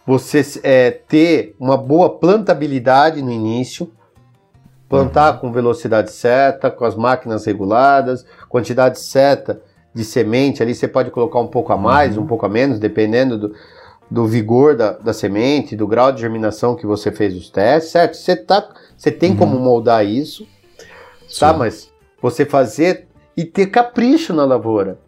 [0.05, 3.89] você é, ter uma boa plantabilidade no início,
[4.89, 5.39] plantar uhum.
[5.39, 9.61] com velocidade certa, com as máquinas reguladas, quantidade certa
[9.93, 12.23] de semente ali, você pode colocar um pouco a mais, uhum.
[12.23, 13.55] um pouco a menos, dependendo do,
[14.13, 18.15] do vigor da, da semente, do grau de germinação que você fez os testes, certo?
[18.15, 19.37] Você, tá, você tem uhum.
[19.37, 20.47] como moldar isso,
[21.39, 21.51] tá?
[21.51, 24.99] Mas você fazer e ter capricho na lavoura.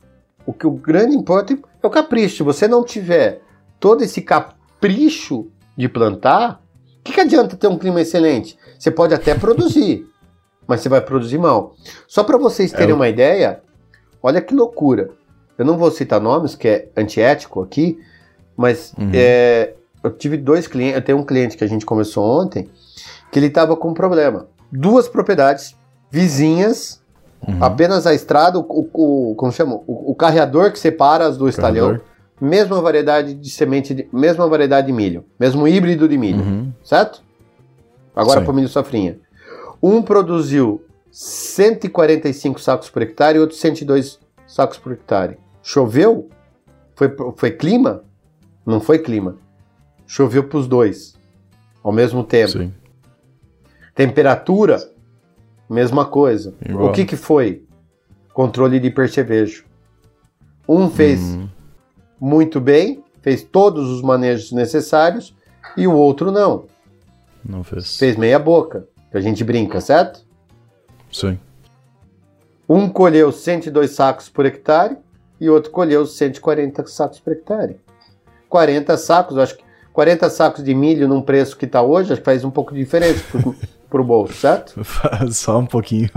[0.44, 2.38] O que o grande importa é o capricho.
[2.38, 3.44] Se você não tiver
[3.80, 6.60] todo esse capricho de plantar,
[7.00, 8.58] o que, que adianta ter um clima excelente?
[8.80, 10.04] Você pode até produzir,
[10.65, 11.76] mas você vai produzir mal.
[12.08, 13.62] Só para vocês terem é uma ideia,
[14.24, 15.12] olha que loucura.
[15.60, 18.00] Eu não vou citar nomes, que é antiético aqui,
[18.56, 19.12] mas uhum.
[19.13, 22.70] é, eu tive dois clientes, eu tenho um cliente que a gente começou ontem,
[23.32, 24.48] que ele estava com um problema.
[24.72, 25.76] Duas propriedades
[26.10, 27.02] vizinhas,
[27.48, 27.58] uhum.
[27.62, 29.76] apenas a estrada, o, o, como chama?
[29.88, 32.00] O, o carreador que separa as do estalhão,
[32.39, 36.72] mesma variedade de semente, de, mesma variedade de milho, mesmo híbrido de milho, uhum.
[36.84, 37.22] certo?
[38.15, 39.20] Agora para o milho safrinha.
[39.84, 45.38] Um produziu 145 sacos por hectare e outro 102 sacos por hectare.
[45.62, 46.30] Choveu?
[46.96, 48.05] Foi, foi clima?
[48.65, 49.38] Não foi clima.
[50.08, 51.15] Choveu para os dois
[51.86, 52.54] ao mesmo tempo.
[52.54, 52.73] Sim.
[53.93, 54.82] Temperatura,
[55.69, 56.56] mesma coisa.
[56.67, 56.89] Igual.
[56.89, 57.63] O que, que foi?
[58.34, 59.65] Controle de percevejo.
[60.67, 61.47] Um fez uhum.
[62.19, 65.36] muito bem, fez todos os manejos necessários,
[65.78, 66.65] e o outro não.
[67.43, 67.97] Não fez.
[67.97, 70.25] Fez meia boca, que a gente brinca, certo?
[71.12, 71.39] Sim.
[72.67, 74.97] Um colheu 102 sacos por hectare
[75.39, 77.80] e outro colheu 140 sacos por hectare.
[78.56, 82.26] 40 sacos, acho que 40 sacos de milho num preço que está hoje, acho que
[82.26, 83.22] faz um pouco de diferença
[83.89, 84.82] para o bolso, certo?
[85.32, 86.10] só um pouquinho.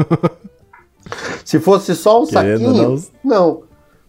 [1.45, 3.39] Se fosse só um Querendo saquinho, não...
[3.41, 3.63] não.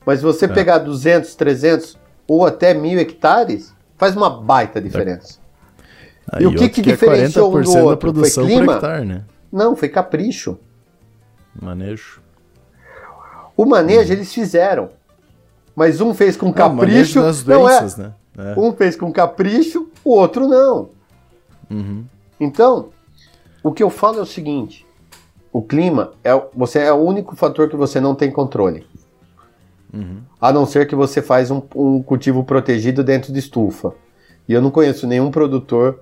[0.05, 0.47] Mas você é.
[0.47, 5.39] pegar 200, 300 ou até mil hectares, faz uma baita diferença.
[6.31, 7.89] Aí, e o que, que, que é diferenciou um do outro?
[7.89, 8.73] Da produção foi clima?
[8.73, 9.23] Hectare, né?
[9.51, 10.59] Não, foi capricho.
[11.59, 12.21] Manejo.
[13.57, 14.13] O manejo hum.
[14.13, 14.91] eles fizeram.
[15.75, 17.21] Mas um fez com é, capricho.
[17.21, 18.07] Das doenças, não é.
[18.09, 18.13] Né?
[18.39, 18.59] É.
[18.59, 20.89] Um fez com capricho, o outro não.
[21.69, 22.05] Uhum.
[22.39, 22.89] Então,
[23.61, 24.87] o que eu falo é o seguinte:
[25.51, 28.87] o clima é você é o único fator que você não tem controle.
[29.93, 30.21] Uhum.
[30.39, 33.93] A não ser que você faz um, um cultivo protegido dentro de estufa.
[34.47, 35.99] E eu não conheço nenhum produtor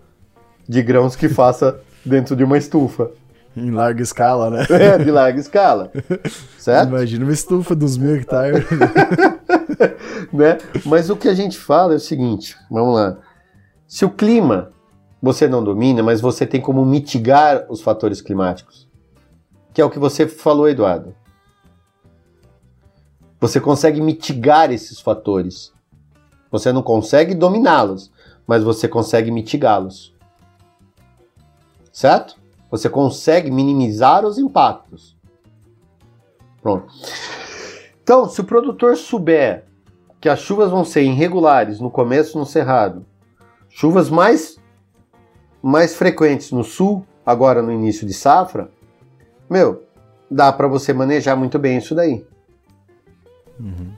[0.67, 3.09] de grãos que faça dentro de uma estufa.
[3.55, 4.67] Em larga escala, né?
[4.69, 5.91] É, de larga escala.
[6.59, 6.89] certo?
[6.89, 8.63] Imagina uma estufa dos mil hectares.
[10.33, 10.57] né?
[10.85, 13.17] Mas o que a gente fala é o seguinte: vamos lá.
[13.87, 14.71] Se o clima
[15.21, 18.87] você não domina, mas você tem como mitigar os fatores climáticos,
[19.73, 21.15] que é o que você falou, Eduardo.
[23.39, 25.71] Você consegue mitigar esses fatores.
[26.51, 28.11] Você não consegue dominá-los,
[28.47, 30.15] mas você consegue mitigá-los.
[31.91, 32.35] Certo?
[32.71, 35.15] Você consegue minimizar os impactos.
[36.61, 36.91] Pronto.
[38.01, 39.66] Então, se o produtor souber
[40.27, 43.05] que as chuvas vão ser irregulares no começo no cerrado,
[43.69, 44.57] chuvas mais
[45.63, 48.69] mais frequentes no sul, agora no início de safra,
[49.49, 49.83] meu,
[50.29, 52.25] dá para você manejar muito bem isso daí.
[53.57, 53.93] Uhum.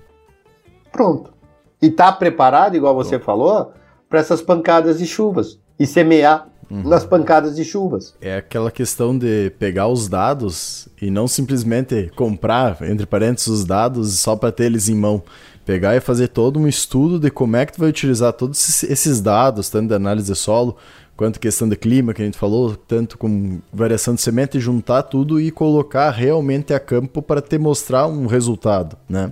[0.92, 1.34] Pronto.
[1.82, 3.26] E tá preparado, igual você Pronto.
[3.26, 3.74] falou,
[4.08, 6.88] para essas pancadas de chuvas e semear uhum.
[6.88, 8.16] nas pancadas de chuvas.
[8.22, 14.20] É aquela questão de pegar os dados e não simplesmente comprar, entre parênteses, os dados
[14.20, 15.24] só para ter eles em mão.
[15.70, 19.22] Pegar e fazer todo um estudo de como é que tu vai utilizar todos esses
[19.22, 20.76] dados, tanto de análise de solo,
[21.16, 25.40] quanto questão de clima que a gente falou, tanto com variação de semente, juntar tudo
[25.40, 29.32] e colocar realmente a campo para te mostrar um resultado, né?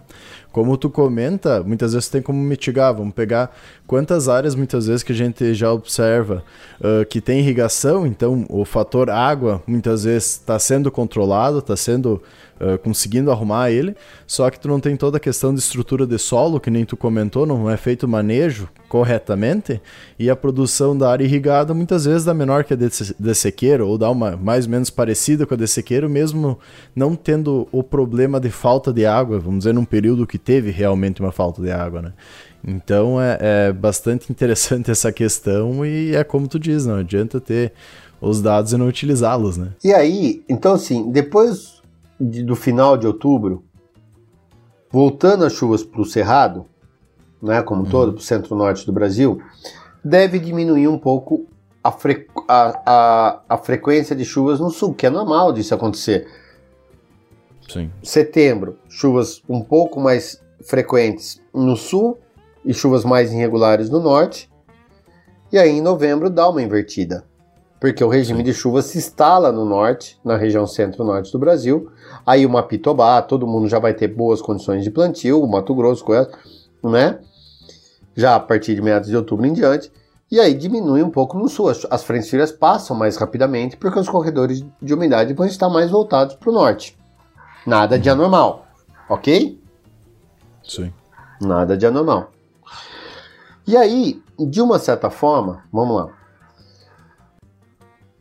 [0.51, 2.93] Como tu comenta, muitas vezes tem como mitigar.
[2.93, 3.55] Vamos pegar
[3.87, 6.43] quantas áreas, muitas vezes, que a gente já observa
[6.79, 12.21] uh, que tem irrigação, então o fator água, muitas vezes, está sendo controlado, está sendo
[12.59, 16.17] uh, conseguindo arrumar ele, só que tu não tem toda a questão de estrutura de
[16.17, 19.81] solo, que nem tu comentou, não é feito manejo corretamente,
[20.17, 22.87] e a produção da área irrigada muitas vezes dá menor que a de,
[23.19, 26.57] de sequeiro, ou dá uma mais ou menos parecida com a de sequeiro, mesmo
[26.95, 31.21] não tendo o problema de falta de água, vamos dizer, num período que teve realmente
[31.21, 32.13] uma falta de água, né?
[32.65, 37.73] Então é, é bastante interessante essa questão e é como tu diz, não adianta ter
[38.19, 39.69] os dados e não utilizá-los, né?
[39.83, 41.76] E aí, então assim, depois
[42.19, 43.63] de, do final de outubro,
[44.89, 46.65] voltando as chuvas para o Cerrado,
[47.41, 47.89] né, como uhum.
[47.89, 49.41] todo, para o centro-norte do Brasil,
[50.03, 51.45] deve diminuir um pouco
[51.83, 56.27] a, fre a, a, a, frequência de chuvas no sul, que é normal disso acontecer.
[57.69, 57.91] Sim.
[58.01, 62.17] Setembro, chuvas um pouco mais frequentes no sul
[62.65, 64.49] e chuvas mais irregulares no norte.
[65.51, 67.23] E aí em novembro dá uma invertida
[67.79, 68.43] porque o regime Sim.
[68.45, 71.91] de chuva se instala no norte, na região centro-norte do Brasil.
[72.27, 76.03] Aí o Mapitobá, todo mundo já vai ter boas condições de plantio, o Mato Grosso,
[76.83, 77.19] né?
[78.13, 79.89] Já a partir de meados de outubro em diante.
[80.29, 81.69] E aí diminui um pouco no sul.
[81.69, 86.35] As frentes frias passam mais rapidamente porque os corredores de umidade vão estar mais voltados
[86.35, 86.97] para o norte.
[87.65, 88.67] Nada de anormal,
[89.07, 89.57] ok?
[90.67, 90.91] Sim.
[91.39, 92.31] Nada de anormal.
[93.65, 96.16] E aí, de uma certa forma, vamos lá.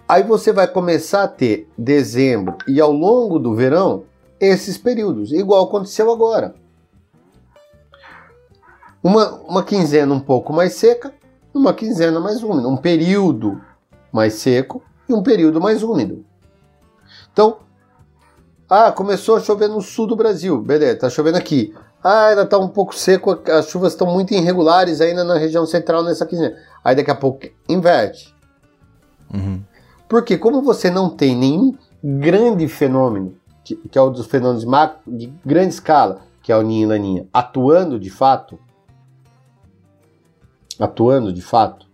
[0.08, 4.04] Aí você vai começar a ter dezembro e ao longo do verão
[4.38, 6.54] esses períodos, igual aconteceu agora.
[9.02, 11.12] Uma, uma quinzena um pouco mais seca,
[11.52, 13.60] uma quinzena mais úmida, um período
[14.12, 16.24] mais seco e um período mais úmido.
[17.32, 17.58] Então,
[18.68, 21.74] ah, começou a chover no sul do Brasil, beleza, tá chovendo aqui.
[22.02, 26.04] Ah, ainda tá um pouco seco, as chuvas estão muito irregulares ainda na região central
[26.04, 26.56] nessa quinzena.
[26.84, 28.34] Aí daqui a pouco inverte.
[29.32, 29.62] Uhum.
[30.08, 35.00] Porque como você não tem nenhum grande fenômeno, que, que é um dos fenômenos macro,
[35.06, 38.58] de grande escala, que é o Ninho e Laninha, atuando de fato,
[40.78, 41.86] atuando de fato,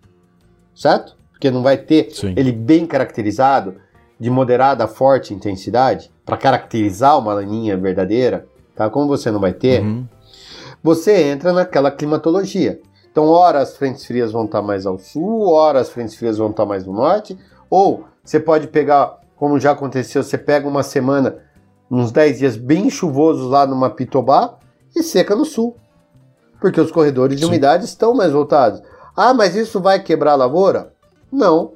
[0.75, 1.17] certo?
[1.31, 2.35] Porque não vai ter Sim.
[2.37, 3.77] ele bem caracterizado,
[4.21, 8.47] de moderada a forte intensidade, para caracterizar uma laninha verdadeira,
[8.77, 8.89] tá?
[8.89, 10.07] Como você não vai ter, uhum.
[10.83, 12.81] você entra naquela climatologia.
[13.11, 16.51] Então, ora as frentes frias vão estar mais ao sul, ora as frentes frias vão
[16.51, 17.37] estar mais no norte,
[17.73, 21.39] ou você pode pegar, como já aconteceu, você pega uma semana,
[21.91, 24.59] uns 10 dias bem chuvosos lá no Mapitobá
[24.95, 25.75] e seca no sul.
[26.61, 27.49] Porque os corredores de Sim.
[27.49, 28.83] umidade estão mais voltados.
[29.17, 30.93] Ah, mas isso vai quebrar a lavoura?
[31.33, 31.73] Não.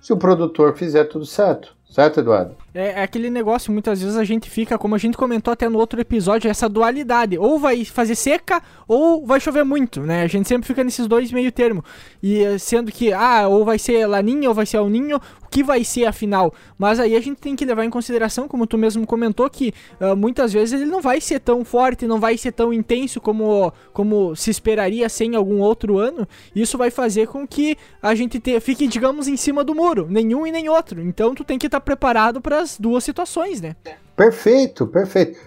[0.00, 1.76] Se o produtor fizer tudo certo.
[1.90, 2.54] Certo, Eduardo?
[2.72, 5.76] É, é, aquele negócio, muitas vezes a gente fica, como a gente comentou até no
[5.76, 7.36] outro episódio, essa dualidade.
[7.36, 10.22] Ou vai fazer seca, ou vai chover muito, né?
[10.22, 11.84] A gente sempre fica nesses dois meio termo.
[12.22, 15.48] E eh, sendo que, ah, ou vai ser laninha, ou vai ser o ninho, o
[15.50, 16.54] que vai ser afinal?
[16.78, 20.14] Mas aí a gente tem que levar em consideração, como tu mesmo comentou, que uh,
[20.14, 24.36] muitas vezes ele não vai ser tão forte, não vai ser tão intenso como, como
[24.36, 26.26] se esperaria ser em algum outro ano.
[26.54, 30.06] Isso vai fazer com que a gente te, fique, digamos, em cima do muro.
[30.08, 31.00] Nenhum e nem outro.
[31.00, 33.76] Então tu tem que estar preparado para as duas situações, né?
[34.16, 35.38] Perfeito, perfeito.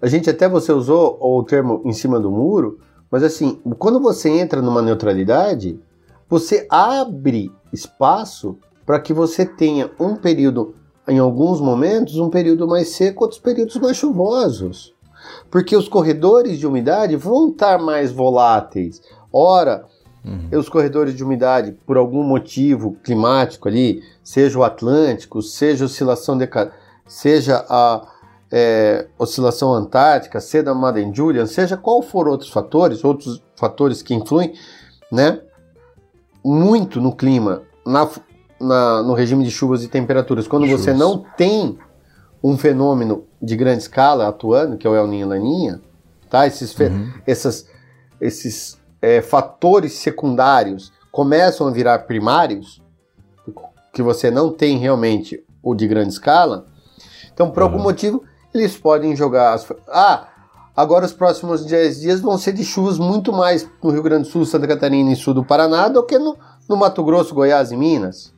[0.00, 2.78] a gente até você usou o termo em cima do muro,
[3.10, 5.78] mas assim, quando você entra numa neutralidade,
[6.28, 10.74] você abre espaço para que você tenha um período,
[11.06, 14.94] em alguns momentos, um período mais seco, outros períodos mais chuvosos.
[15.50, 19.00] Porque os corredores de umidade vão estar mais voláteis.
[19.32, 19.84] Ora,
[20.24, 20.58] uhum.
[20.58, 26.36] os corredores de umidade, por algum motivo climático ali, seja o Atlântico, seja a oscilação
[26.36, 26.48] de,
[27.06, 28.06] seja a
[28.50, 34.14] é, oscilação antártica, seja a Madden Julian, seja qual for outros fatores, outros fatores que
[34.14, 34.52] influem,
[35.10, 35.40] né,
[36.44, 38.08] muito no clima, na,
[38.60, 40.46] na, no regime de chuvas e temperaturas.
[40.46, 40.80] Quando Chuvas.
[40.80, 41.78] você não tem
[42.42, 45.80] um fenômeno de grande escala atuando, que é o El Niño e Laninha,
[46.28, 46.46] tá?
[46.46, 47.12] Esses, uhum.
[47.26, 47.66] essas,
[48.20, 52.80] esses é, fatores secundários começam a virar primários,
[53.92, 56.66] que você não tem realmente o de grande escala.
[57.34, 57.68] Então, por uhum.
[57.68, 58.22] algum motivo,
[58.54, 59.52] eles podem jogar.
[59.52, 59.70] As...
[59.88, 60.28] Ah,
[60.74, 64.32] agora os próximos 10 dias vão ser de chuvas muito mais no Rio Grande do
[64.32, 66.36] Sul, Santa Catarina e sul do Paraná do que no,
[66.68, 68.32] no Mato Grosso, Goiás e Minas.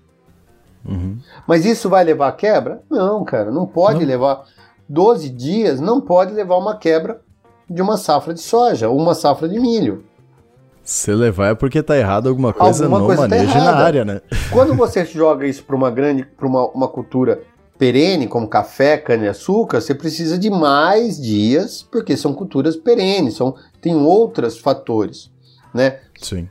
[0.84, 1.18] Uhum.
[1.46, 2.82] Mas isso vai levar a quebra?
[2.90, 4.06] Não, cara, não pode não.
[4.06, 4.44] levar.
[4.88, 7.20] 12 dias não pode levar uma quebra
[7.68, 10.04] de uma safra de soja ou uma safra de milho.
[10.84, 14.04] Se levar é porque tá errado alguma coisa alguma no coisa manejo tá na área,
[14.04, 14.20] né?
[14.50, 17.42] Quando você joga isso para uma grande, para uma, uma cultura
[17.78, 23.96] perene, como café, cana-açúcar, você precisa de mais dias, porque são culturas perenes, são, tem
[23.96, 25.30] outros fatores,
[25.72, 26.00] né?
[26.20, 26.48] Sim.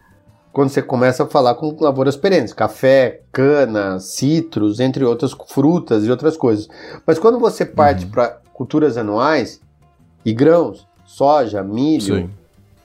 [0.51, 6.11] Quando você começa a falar com lavouras perenes, café, cana, citros, entre outras frutas e
[6.11, 6.67] outras coisas.
[7.07, 8.11] Mas quando você parte uhum.
[8.11, 9.59] para culturas anuais
[10.23, 12.29] e grãos, soja, milho, Sim.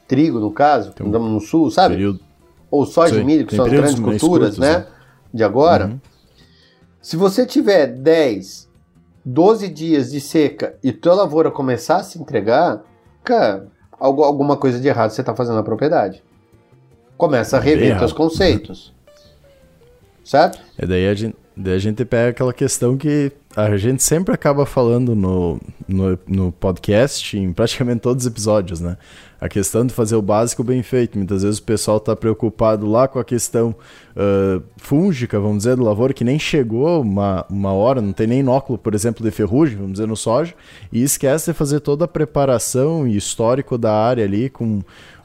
[0.09, 1.95] Trigo no caso, um no sul, sabe?
[1.95, 2.21] Período...
[2.71, 3.21] Ou soja Sim.
[3.21, 4.79] e milho, que Tem são as grandes culturas, curtos, né?
[4.79, 4.87] né?
[5.33, 5.87] De agora.
[5.87, 6.01] Uhum.
[7.01, 8.69] Se você tiver 10,
[9.25, 12.83] 12 dias de seca e tua lavoura começar a se entregar,
[13.23, 16.23] cara, alguma coisa de errado você está fazendo na propriedade.
[17.17, 18.95] Começa a rever seus conceitos.
[20.25, 20.59] Certo?
[20.79, 23.33] E daí a, gente, daí a gente pega aquela questão que
[23.67, 28.97] a gente sempre acaba falando no, no, no podcast, em praticamente todos os episódios, né?
[29.41, 31.17] a questão de fazer o básico bem feito.
[31.17, 33.75] Muitas vezes o pessoal está preocupado lá com a questão
[34.17, 38.41] uh, fúngica, vamos dizer, do lavoura, que nem chegou uma, uma hora, não tem nem
[38.41, 40.55] inóculo, por exemplo, de ferrugem, vamos dizer, no soja,
[40.93, 44.83] e esquece de fazer toda a preparação e histórico da área ali com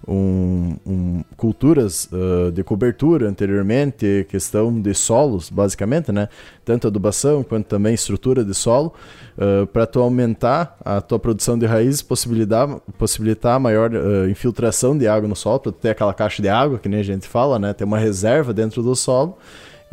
[0.07, 6.27] um, um, culturas uh, de cobertura anteriormente, questão de solos, basicamente, né?
[6.65, 8.93] Tanto adubação quanto também estrutura de solo,
[9.37, 15.07] uh, para tu aumentar a tua produção de raízes, possibilitar, possibilitar maior uh, infiltração de
[15.07, 17.73] água no solo, para ter aquela caixa de água, que nem a gente fala, né?
[17.73, 19.37] Ter uma reserva dentro do solo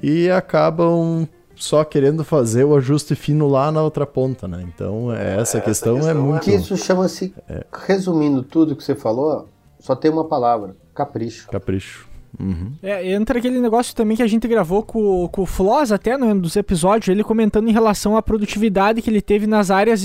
[0.03, 4.65] e acabam só querendo fazer o ajuste fino lá na outra ponta, né?
[4.67, 6.51] Então, essa, essa questão, questão, é muito...
[6.51, 7.65] Isso chama-se, é...
[7.87, 9.49] resumindo tudo que você falou,
[9.79, 11.49] só tem uma palavra: capricho.
[11.49, 12.10] Capricho.
[12.39, 12.73] Uhum.
[12.83, 16.41] É, entra aquele negócio também que a gente gravou com, com o Floss até no,
[16.41, 20.03] dos episódios, ele comentando em relação à produtividade que ele teve nas áreas.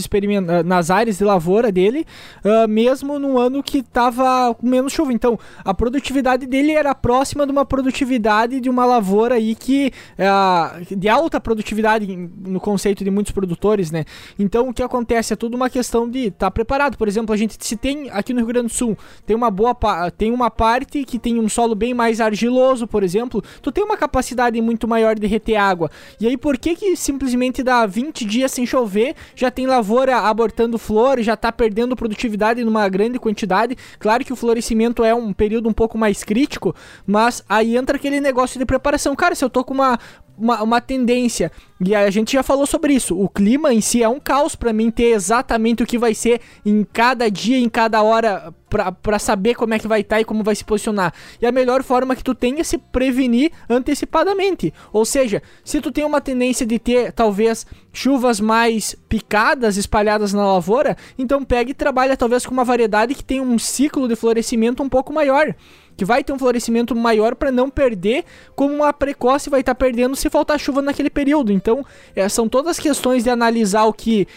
[0.47, 2.05] Ah, nas áreas de lavoura dele,
[2.43, 5.13] uh, mesmo no ano que tava com menos chuva.
[5.13, 10.95] Então, a produtividade dele era próxima de uma produtividade de uma lavoura aí que uh,
[10.95, 14.05] de alta produtividade no conceito de muitos produtores, né?
[14.37, 16.97] Então, o que acontece é tudo uma questão de estar tá preparado.
[16.97, 19.75] Por exemplo, a gente se tem aqui no Rio Grande do Sul, tem uma boa
[20.17, 23.97] tem uma parte que tem um solo bem mais argiloso, por exemplo, tu tem uma
[23.97, 25.89] capacidade muito maior de reter água.
[26.19, 30.77] E aí por que que simplesmente dá 20 dias sem chover, já tem lavoura abortando
[30.77, 33.77] flor, já tá perdendo produtividade numa grande quantidade?
[33.99, 38.19] Claro que o florescimento é um período um pouco mais crítico, mas aí entra aquele
[38.19, 39.15] negócio de preparação.
[39.15, 39.99] Cara, se eu tô com uma
[40.37, 41.51] uma, uma tendência.
[41.85, 43.19] E a gente já falou sobre isso.
[43.19, 46.39] O clima em si é um caos para mim ter exatamente o que vai ser
[46.65, 48.53] em cada dia, em cada hora,
[49.01, 51.13] para saber como é que vai estar tá e como vai se posicionar.
[51.41, 54.73] E a melhor forma que tu tem é se prevenir antecipadamente.
[54.93, 60.45] Ou seja, se tu tem uma tendência de ter talvez chuvas mais picadas espalhadas na
[60.45, 64.81] lavoura, então pega e trabalha talvez com uma variedade que tem um ciclo de florescimento
[64.81, 65.53] um pouco maior
[65.95, 68.25] que vai ter um florescimento maior para não perder,
[68.55, 71.51] como a precoce vai estar tá perdendo se faltar chuva naquele período.
[71.51, 71.85] Então,
[72.15, 74.27] é, são todas questões de analisar o que,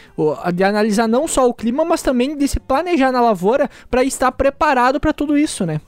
[0.54, 4.30] de analisar não só o clima, mas também de se planejar na lavoura para estar
[4.32, 5.80] preparado para tudo isso, né?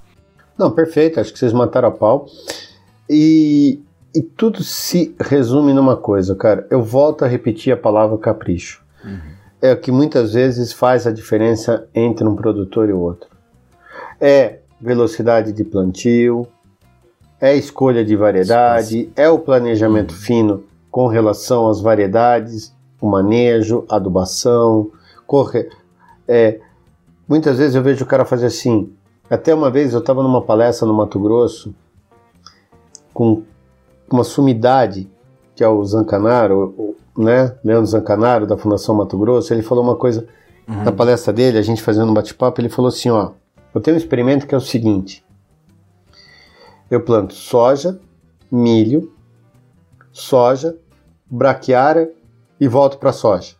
[0.58, 1.18] Não, perfeito.
[1.18, 2.26] Acho que vocês mataram a pau.
[3.08, 3.80] E,
[4.14, 6.66] e tudo se resume numa coisa, cara.
[6.70, 8.82] Eu volto a repetir a palavra capricho.
[9.04, 9.18] Uhum.
[9.62, 13.28] É o que muitas vezes faz a diferença entre um produtor e o outro.
[14.20, 16.46] É velocidade de plantio,
[17.40, 24.90] é escolha de variedade, é o planejamento fino com relação às variedades, o manejo, adubação,
[25.26, 25.68] corre,
[26.26, 26.60] é,
[27.28, 28.92] muitas vezes eu vejo o cara fazer assim.
[29.28, 31.74] Até uma vez eu estava numa palestra no Mato Grosso
[33.14, 33.42] com
[34.10, 35.08] uma sumidade,
[35.54, 37.54] que é o Zancanaro, né?
[37.64, 39.52] Leandro Zancanaro, da Fundação Mato Grosso.
[39.52, 40.26] Ele falou uma coisa
[40.68, 40.84] uhum.
[40.84, 42.60] na palestra dele, a gente fazendo um bate-papo.
[42.60, 43.30] Ele falou assim: Ó,
[43.74, 45.24] eu tenho um experimento que é o seguinte:
[46.90, 48.00] eu planto soja,
[48.50, 49.12] milho,
[50.12, 50.76] soja,
[51.26, 52.10] braquiária
[52.60, 53.54] e volto para soja.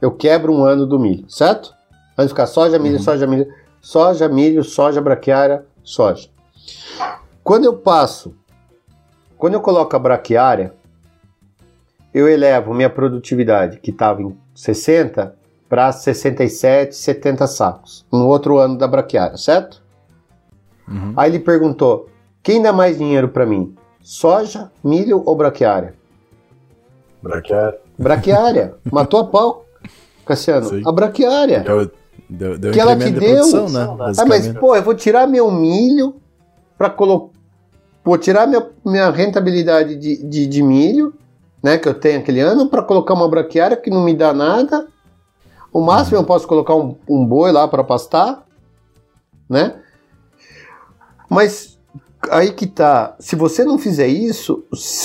[0.00, 1.74] Eu quebro um ano do milho, certo?
[2.16, 3.02] Vai ficar soja, milho, uhum.
[3.02, 3.46] soja, milho,
[3.80, 6.28] soja, milho, soja, braquiária, soja.
[7.44, 8.34] Quando eu passo,
[9.38, 10.74] quando eu coloco a braquiária,
[12.12, 15.35] eu elevo minha produtividade, que estava em 60,
[15.68, 19.82] para 67, 70 sacos, no outro ano da braquiária, certo?
[20.88, 21.12] Uhum.
[21.16, 22.08] Aí ele perguntou:
[22.42, 23.74] quem dá mais dinheiro para mim?
[24.00, 25.94] Soja, milho ou braquiária?
[27.20, 27.78] Braquiária.
[27.98, 28.74] Braquiária.
[28.92, 29.66] Matou a pau,
[30.24, 30.68] Cassiano.
[30.68, 30.82] Sim.
[30.86, 31.60] A braquiária.
[31.60, 31.90] Deu,
[32.30, 33.48] deu, deu que ela te deu.
[33.48, 36.16] Produção, né, ah, mas, pô, eu vou tirar meu milho
[36.78, 37.34] para colocar.
[38.04, 41.12] Vou tirar minha, minha rentabilidade de, de, de, milho,
[41.60, 44.86] né, que eu tenho aquele ano, para colocar uma braquiária que não me dá nada.
[45.76, 48.46] O máximo eu posso colocar um, um boi lá para pastar,
[49.46, 49.78] né?
[51.28, 51.78] Mas
[52.30, 53.14] aí que tá.
[53.20, 54.64] Se você não fizer isso,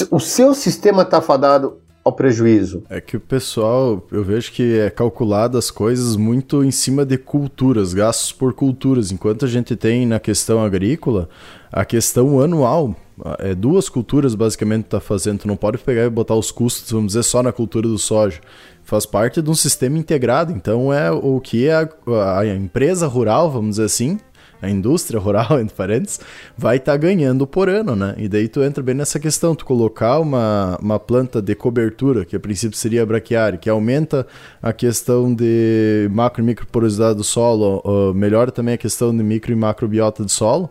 [0.10, 2.84] o seu sistema tá fadado ao prejuízo.
[2.90, 7.18] É que o pessoal, eu vejo que é calculado as coisas muito em cima de
[7.18, 11.28] culturas, gastos por culturas, enquanto a gente tem na questão agrícola
[11.70, 12.96] a questão anual.
[13.40, 17.08] É duas culturas basicamente tá fazendo, tu não pode pegar e botar os custos, vamos
[17.08, 18.40] dizer, só na cultura do soja.
[18.92, 21.88] Faz parte de um sistema integrado, então é o que a,
[22.40, 24.20] a empresa rural, vamos dizer assim,
[24.62, 26.20] a indústria rural, entre parênteses,
[26.58, 28.14] vai estar tá ganhando por ano, né?
[28.18, 32.36] E daí tu entra bem nessa questão, tu colocar uma, uma planta de cobertura, que
[32.36, 34.28] a princípio seria braquiária, que aumenta
[34.62, 39.54] a questão de macro e microporosidade do solo, uh, melhora também a questão de micro
[39.54, 40.70] e macrobiota do solo,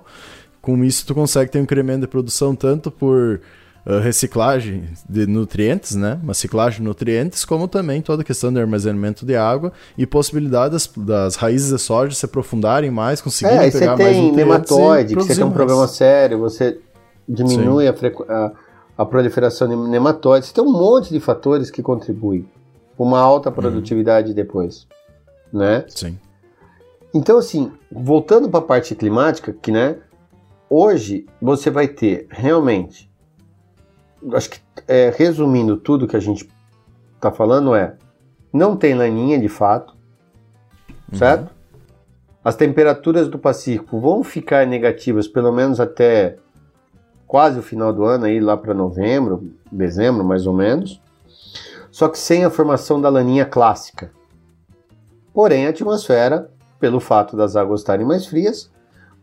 [0.61, 3.41] com isso tu consegue ter um incremento de produção tanto por
[3.85, 6.19] reciclagem de nutrientes, né?
[6.23, 10.73] Uma ciclagem de nutrientes, como também toda a questão de armazenamento de água e possibilidade
[10.73, 14.27] das, das raízes de soja se aprofundarem mais, conseguirem é, pegar mais nutrientes.
[14.27, 16.79] Você tem nematóide, que você tem um problema sério, você
[17.29, 17.95] diminui a,
[18.29, 18.53] a,
[18.99, 20.49] a, proliferação de nematóides.
[20.49, 22.47] Você tem um monte de fatores que contribuem
[22.97, 23.55] para uma alta uhum.
[23.55, 24.87] produtividade depois,
[25.53, 25.85] né?
[25.89, 26.19] Sim.
[27.15, 29.97] Então, assim, voltando para a parte climática, que, né,
[30.69, 33.10] hoje você vai ter realmente
[34.33, 36.49] acho que é, resumindo tudo que a gente
[37.15, 37.97] está falando é
[38.53, 39.95] não tem laninha de fato,
[41.11, 41.19] uhum.
[41.19, 41.55] certo?
[42.43, 46.39] As temperaturas do Pacífico vão ficar negativas pelo menos até
[47.27, 51.01] quase o final do ano, aí lá para novembro, dezembro mais ou menos,
[51.91, 54.11] só que sem a formação da laninha clássica.
[55.33, 56.51] Porém, a atmosfera,
[56.81, 58.71] pelo fato das águas estarem mais frias,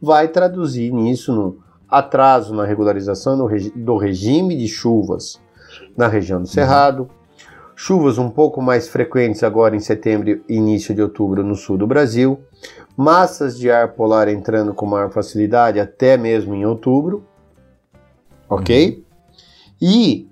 [0.01, 1.59] vai traduzir nisso no
[1.89, 5.39] atraso na regularização do, regi do regime de chuvas
[5.95, 7.09] na região do Cerrado,
[7.75, 11.87] chuvas um pouco mais frequentes agora em setembro e início de outubro no sul do
[11.87, 12.39] Brasil,
[12.95, 17.23] massas de ar polar entrando com maior facilidade até mesmo em outubro,
[18.49, 19.03] ok?
[19.79, 20.27] E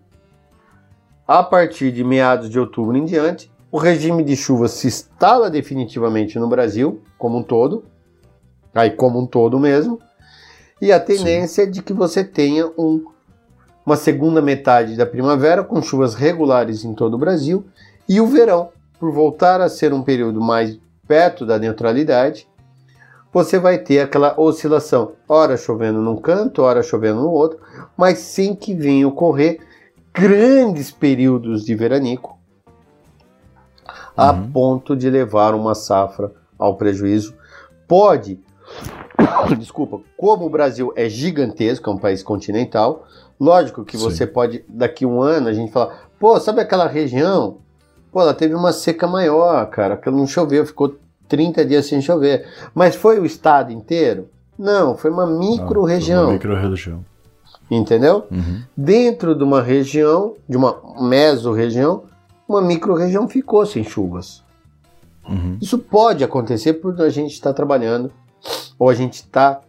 [1.28, 6.40] a partir de meados de outubro em diante, o regime de chuvas se instala definitivamente
[6.40, 7.86] no Brasil como um todo,
[8.74, 10.00] aí como um todo mesmo,
[10.82, 11.70] e a tendência Sim.
[11.70, 13.06] é de que você tenha um,
[13.86, 17.66] uma segunda metade da primavera com chuvas regulares em todo o Brasil
[18.08, 18.70] e o verão,
[19.00, 22.48] por voltar a ser um período mais perto da neutralidade,
[23.32, 27.60] você vai ter aquela oscilação, ora chovendo num canto, ora chovendo no outro,
[27.98, 29.60] mas sem que venha ocorrer
[30.14, 32.40] grandes períodos de veranico
[34.16, 34.52] a uhum.
[34.52, 37.36] ponto de levar uma safra ao prejuízo.
[37.88, 38.40] Pode
[39.58, 43.06] desculpa, como o Brasil é gigantesco, é um país continental,
[43.40, 44.04] lógico que Sim.
[44.04, 47.58] você pode, daqui um ano, a gente falar, pô, sabe aquela região?
[48.12, 50.96] Pô, ela teve uma seca maior, cara, porque não choveu, ficou
[51.28, 52.48] 30 dias sem chover.
[52.74, 54.30] Mas foi o estado inteiro?
[54.58, 56.32] Não, foi uma micro-região.
[56.32, 57.04] Micro-região.
[57.70, 58.26] Entendeu?
[58.32, 58.62] Uhum.
[58.78, 62.04] Dentro de uma região, de uma meso-região,
[62.48, 64.44] uma micro-região ficou sem chuvas.
[65.28, 65.58] Uhum.
[65.60, 68.12] Isso pode acontecer porque a gente está trabalhando
[68.78, 69.62] ou a gente está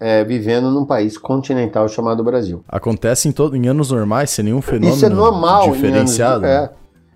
[0.00, 2.62] é, vivendo num país continental chamado Brasil.
[2.68, 6.46] Acontece em, todo, em anos normais, sem nenhum fenômeno Isso é normal diferenciado.
[6.46, 6.70] Em anos,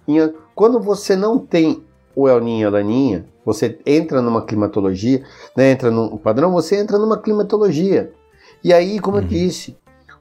[0.09, 1.83] é, em, quando você não tem
[2.15, 5.23] o El Ninho e a Laninha, você entra numa climatologia,
[5.57, 8.13] né, entra num padrão, você entra numa climatologia.
[8.63, 9.23] E aí, como uhum.
[9.23, 9.77] eu disse,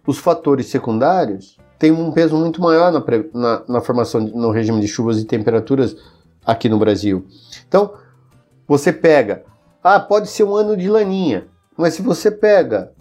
[0.05, 3.03] os fatores secundários têm um peso muito maior na,
[3.33, 5.95] na, na formação, de, no regime de chuvas e temperaturas
[6.45, 7.25] aqui no Brasil.
[7.67, 7.93] Então,
[8.67, 9.43] você pega
[9.83, 12.91] Ah, pode ser um ano de laninha, mas se você pega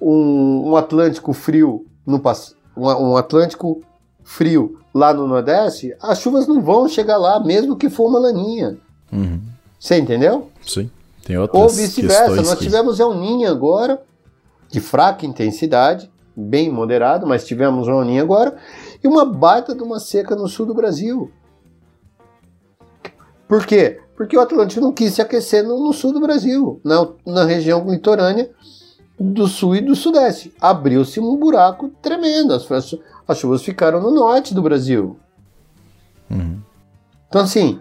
[0.00, 2.22] um, um Atlântico frio no
[2.76, 3.82] um, um Atlântico
[4.22, 8.78] frio lá no Nordeste, as chuvas não vão chegar lá, mesmo que for uma laninha.
[9.12, 9.40] Uhum.
[9.78, 10.50] Você entendeu?
[10.64, 10.90] Sim.
[11.24, 12.36] Tem outras Ou vice-versa.
[12.36, 12.64] Nós que...
[12.64, 14.02] tivemos El Ninho agora,
[14.70, 18.56] de fraca intensidade, bem moderado, mas tivemos um El Ninho agora,
[19.02, 21.30] e uma baita de uma seca no sul do Brasil.
[23.46, 24.00] Por quê?
[24.18, 27.88] Porque o Atlântico não quis se aquecer no, no sul do Brasil, na, na região
[27.88, 28.50] litorânea
[29.16, 30.52] do sul e do sudeste.
[30.60, 32.52] Abriu-se um buraco tremendo.
[32.52, 32.66] As,
[33.28, 35.16] as chuvas ficaram no norte do Brasil.
[36.28, 36.60] Uhum.
[37.28, 37.80] Então, assim,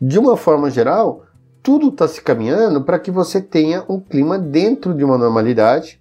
[0.00, 1.26] de uma forma geral,
[1.62, 6.00] tudo está se caminhando para que você tenha um clima dentro de uma normalidade,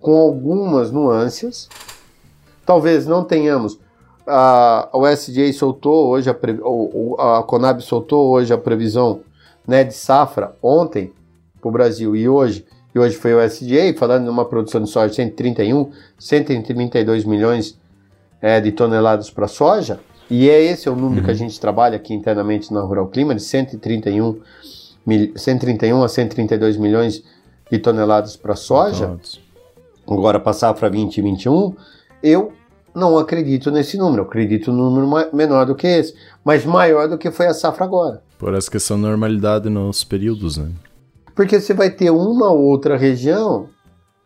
[0.00, 1.68] com algumas nuances.
[2.64, 3.78] Talvez não tenhamos.
[4.26, 9.20] A, o SDA soltou hoje, a, a Conab soltou hoje a previsão
[9.66, 11.12] né, de safra ontem
[11.60, 12.64] para o Brasil e hoje,
[12.94, 17.78] e hoje foi o SDA falando de uma produção de soja de 131, 132 milhões
[18.40, 20.00] é, de toneladas para soja.
[20.28, 21.24] E é esse é o número uhum.
[21.24, 21.38] que a uhum.
[21.38, 24.40] gente trabalha aqui internamente na Rural Clima, de 131,
[25.04, 27.22] mil, 131 a 132 milhões
[27.70, 29.08] de toneladas para soja.
[29.08, 29.40] Todos.
[30.08, 31.74] Agora, para safra 2021,
[32.22, 32.52] eu
[32.96, 34.22] não acredito nesse número.
[34.22, 37.84] Eu acredito num número menor do que esse, mas maior do que foi a safra
[37.84, 38.22] agora.
[38.38, 40.70] Por essa questão de normalidade nos períodos, né?
[41.34, 43.68] Porque você vai ter uma ou outra região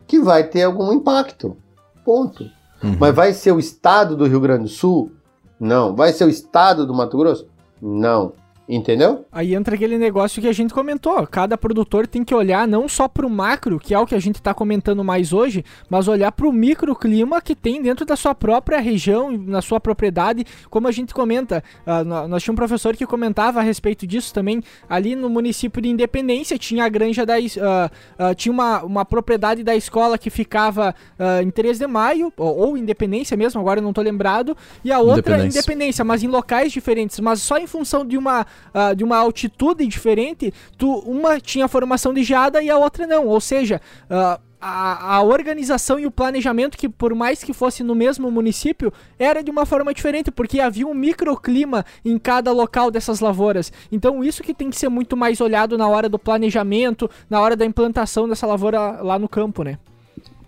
[0.07, 1.57] que vai ter algum impacto.
[2.05, 2.45] Ponto.
[2.81, 2.95] Uhum.
[2.97, 5.11] Mas vai ser o estado do Rio Grande do Sul?
[5.59, 5.93] Não.
[5.93, 7.47] Vai ser o estado do Mato Grosso?
[7.81, 8.31] Não.
[8.71, 9.25] Entendeu?
[9.33, 11.27] Aí entra aquele negócio que a gente comentou.
[11.27, 14.19] Cada produtor tem que olhar não só para o macro, que é o que a
[14.19, 18.33] gente está comentando mais hoje, mas olhar para o microclima que tem dentro da sua
[18.33, 20.45] própria região, na sua propriedade.
[20.69, 24.63] Como a gente comenta, uh, nós tínhamos um professor que comentava a respeito disso também.
[24.87, 27.37] Ali no município de Independência tinha a granja da.
[27.37, 30.95] Uh, uh, tinha uma, uma propriedade da escola que ficava
[31.43, 34.99] em 3 de maio, ou, ou, Independência mesmo, agora eu não estou lembrado, e a
[34.99, 35.59] outra Independência.
[35.59, 39.85] Independência, mas em locais diferentes, mas só em função de uma uh, de uma altitude
[39.87, 43.27] diferente, tu, uma tinha formação de geada e a outra não.
[43.27, 47.95] Ou seja, uh, a, a, organização e o planejamento, que por mais que fosse no
[47.95, 53.19] mesmo município, era de uma forma diferente, porque havia um microclima em cada local dessas
[53.19, 53.73] lavouras.
[53.91, 57.55] Então, isso que tem que ser muito mais olhado na hora do planejamento, na hora
[57.55, 59.79] da implantação dessa lavoura lá no campo, né?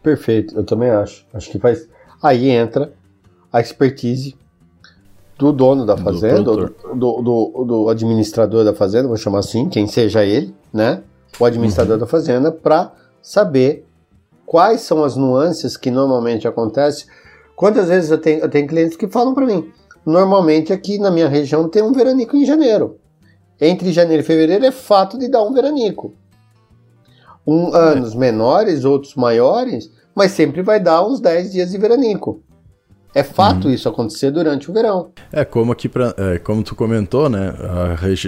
[0.04, 1.26] Perfeito, eu também acho.
[1.34, 1.90] Acho que faz.
[2.22, 2.94] Aí entra
[3.52, 4.36] a expertise
[5.38, 6.56] do dono da fazenda, do,
[6.96, 11.02] do, do, do, administrador da fazenda, vou chamar assim, quem seja ele, né?
[11.40, 12.00] O administrador uhum.
[12.00, 13.86] da fazenda, para saber
[14.46, 17.08] quais são as nuances que normalmente acontecem.
[17.56, 19.72] Quantas vezes eu tenho, eu tenho clientes que falam para mim,
[20.06, 23.00] normalmente aqui na minha região tem um veranico em janeiro.
[23.60, 26.14] Entre janeiro e fevereiro é fato de dar um veranico.
[27.46, 27.92] Um, é.
[27.94, 32.44] Anos menores, outros maiores, mas sempre vai dar uns 10 dias de veranico.
[33.14, 33.74] É fato uhum.
[33.74, 35.12] isso acontecer durante o verão.
[35.32, 37.54] É, como aqui, pra, é, como tu comentou, né?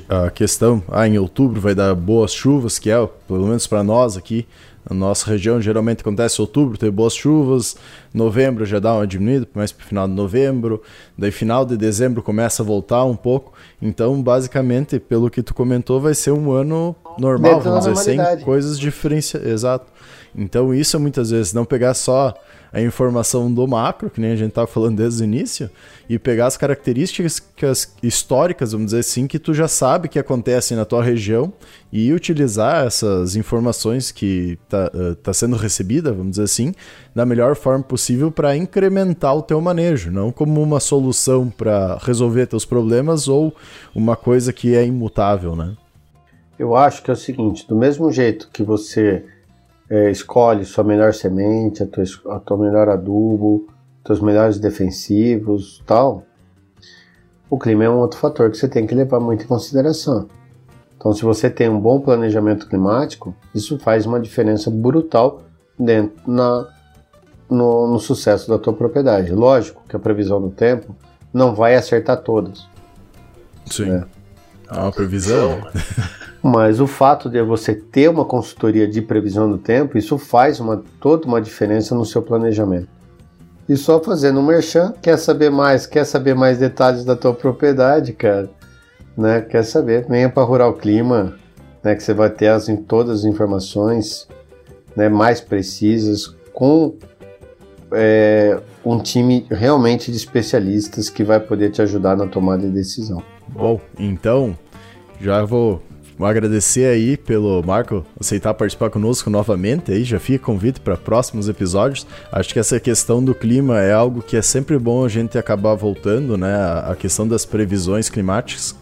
[0.09, 3.83] A, a, questão, ah, em outubro vai dar boas chuvas, que é, pelo menos para
[3.83, 4.45] nós aqui,
[4.87, 7.75] na nossa região, geralmente acontece outubro, tem boas chuvas,
[8.13, 10.81] novembro já dá uma diminuída, mais para o final de novembro,
[11.17, 13.53] daí final de dezembro começa a voltar um pouco.
[13.81, 18.39] Então, basicamente, pelo que tu comentou, vai ser um ano normal, Dentro vamos dizer, sem
[18.43, 19.47] coisas diferenciadas.
[19.47, 19.87] Exato.
[20.37, 22.33] Então, isso muitas vezes, não pegar só
[22.75, 25.69] a informação do macro, que nem a gente estava falando desde o início,
[26.09, 27.41] e pegar as características
[28.03, 31.53] históricas, vamos dizer assim, que tu já sabe que acontecem na tua região
[31.89, 36.73] e utilizar essas informações que está uh, tá sendo recebida, vamos dizer assim,
[37.15, 42.45] da melhor forma possível para incrementar o teu manejo, não como uma solução para resolver
[42.47, 43.55] teus problemas ou
[43.95, 45.77] uma coisa que é imutável, né?
[46.59, 49.25] Eu acho que é o seguinte, do mesmo jeito que você
[49.89, 52.03] é, escolhe sua melhor semente, a tua,
[52.35, 53.67] a tua melhor adubo,
[54.03, 56.23] teus melhores defensivos tal,
[57.49, 60.27] o clima é um outro fator que você tem que levar muito em consideração.
[60.97, 65.43] Então, se você tem um bom planejamento climático, isso faz uma diferença brutal
[65.77, 66.67] dentro na,
[67.49, 69.31] no, no sucesso da tua propriedade.
[69.31, 70.95] Lógico que a previsão do tempo
[71.31, 72.67] não vai acertar todas.
[73.65, 73.91] Sim.
[73.91, 74.05] Né?
[74.71, 75.61] É uma previsão.
[76.45, 80.83] Mas o fato de você ter uma consultoria de previsão do tempo, isso faz uma,
[81.01, 82.87] toda uma diferença no seu planejamento.
[83.67, 88.13] E só fazendo um merchan, quer saber mais, quer saber mais detalhes da tua propriedade,
[88.13, 88.47] cara,
[89.17, 89.41] né?
[89.41, 90.05] Quer saber?
[90.07, 91.33] Venha para Rural Clima,
[91.83, 91.95] né?
[91.95, 94.27] Que você vai ter as, todas as informações,
[94.95, 95.09] né?
[95.09, 96.95] Mais precisas, com
[97.91, 103.23] é, um time realmente de especialistas que vai poder te ajudar na tomada de decisão.
[103.47, 104.55] Bom, então
[105.19, 105.81] já vou
[106.17, 111.49] Vou agradecer aí pelo Marco aceitar participar conosco novamente aí, já fica convite para próximos
[111.49, 112.07] episódios.
[112.31, 115.75] Acho que essa questão do clima é algo que é sempre bom a gente acabar
[115.75, 116.55] voltando, né?
[116.85, 118.73] A questão das previsões climáticas,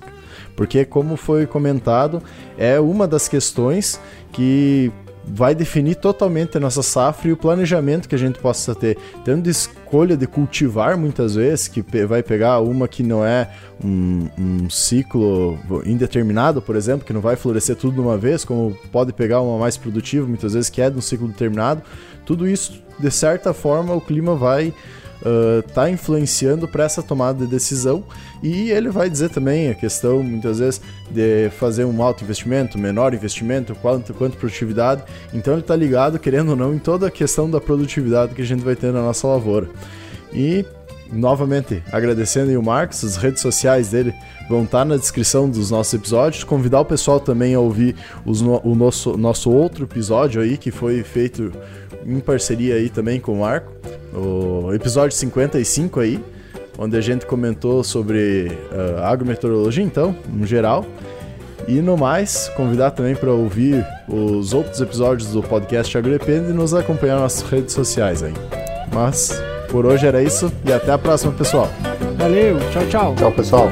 [0.56, 2.22] porque como foi comentado,
[2.56, 4.00] é uma das questões
[4.32, 4.92] que
[5.26, 8.98] vai definir totalmente a nossa safra e o planejamento que a gente possa ter.
[9.24, 13.50] Tendo escolha de cultivar muitas vezes, que vai pegar uma que não é
[13.84, 18.78] um, um, ciclo indeterminado, por exemplo, que não vai florescer tudo de uma vez, como
[18.92, 21.82] pode pegar uma mais produtiva, muitas vezes que é de um ciclo determinado.
[22.26, 24.74] Tudo isso, de certa forma, o clima vai
[25.66, 28.04] está uh, influenciando para essa tomada de decisão
[28.42, 33.14] e ele vai dizer também a questão muitas vezes de fazer um alto investimento, menor
[33.14, 35.04] investimento, quanto, quanto produtividade.
[35.34, 38.46] Então ele está ligado, querendo ou não, em toda a questão da produtividade que a
[38.46, 39.70] gente vai ter na nossa lavoura.
[40.34, 40.66] E
[41.12, 44.14] novamente agradecendo aí o Marcos, as redes sociais dele
[44.50, 46.44] vão estar tá na descrição dos nossos episódios.
[46.44, 47.96] Convidar o pessoal também a ouvir
[48.26, 51.52] os, o nosso, nosso outro episódio aí que foi feito
[52.06, 53.72] em parceria aí também com o Marco,
[54.14, 56.24] o episódio 55 aí,
[56.78, 60.86] onde a gente comentou sobre uh, agrometeorologia, então, no geral.
[61.68, 66.74] E no mais, convidar também para ouvir os outros episódios do podcast AgroDepende e nos
[66.74, 68.34] acompanhar nas redes sociais aí.
[68.92, 71.70] Mas por hoje era isso e até a próxima, pessoal.
[72.18, 73.16] Valeu, tchau, tchau.
[73.16, 73.70] Tchau, pessoal.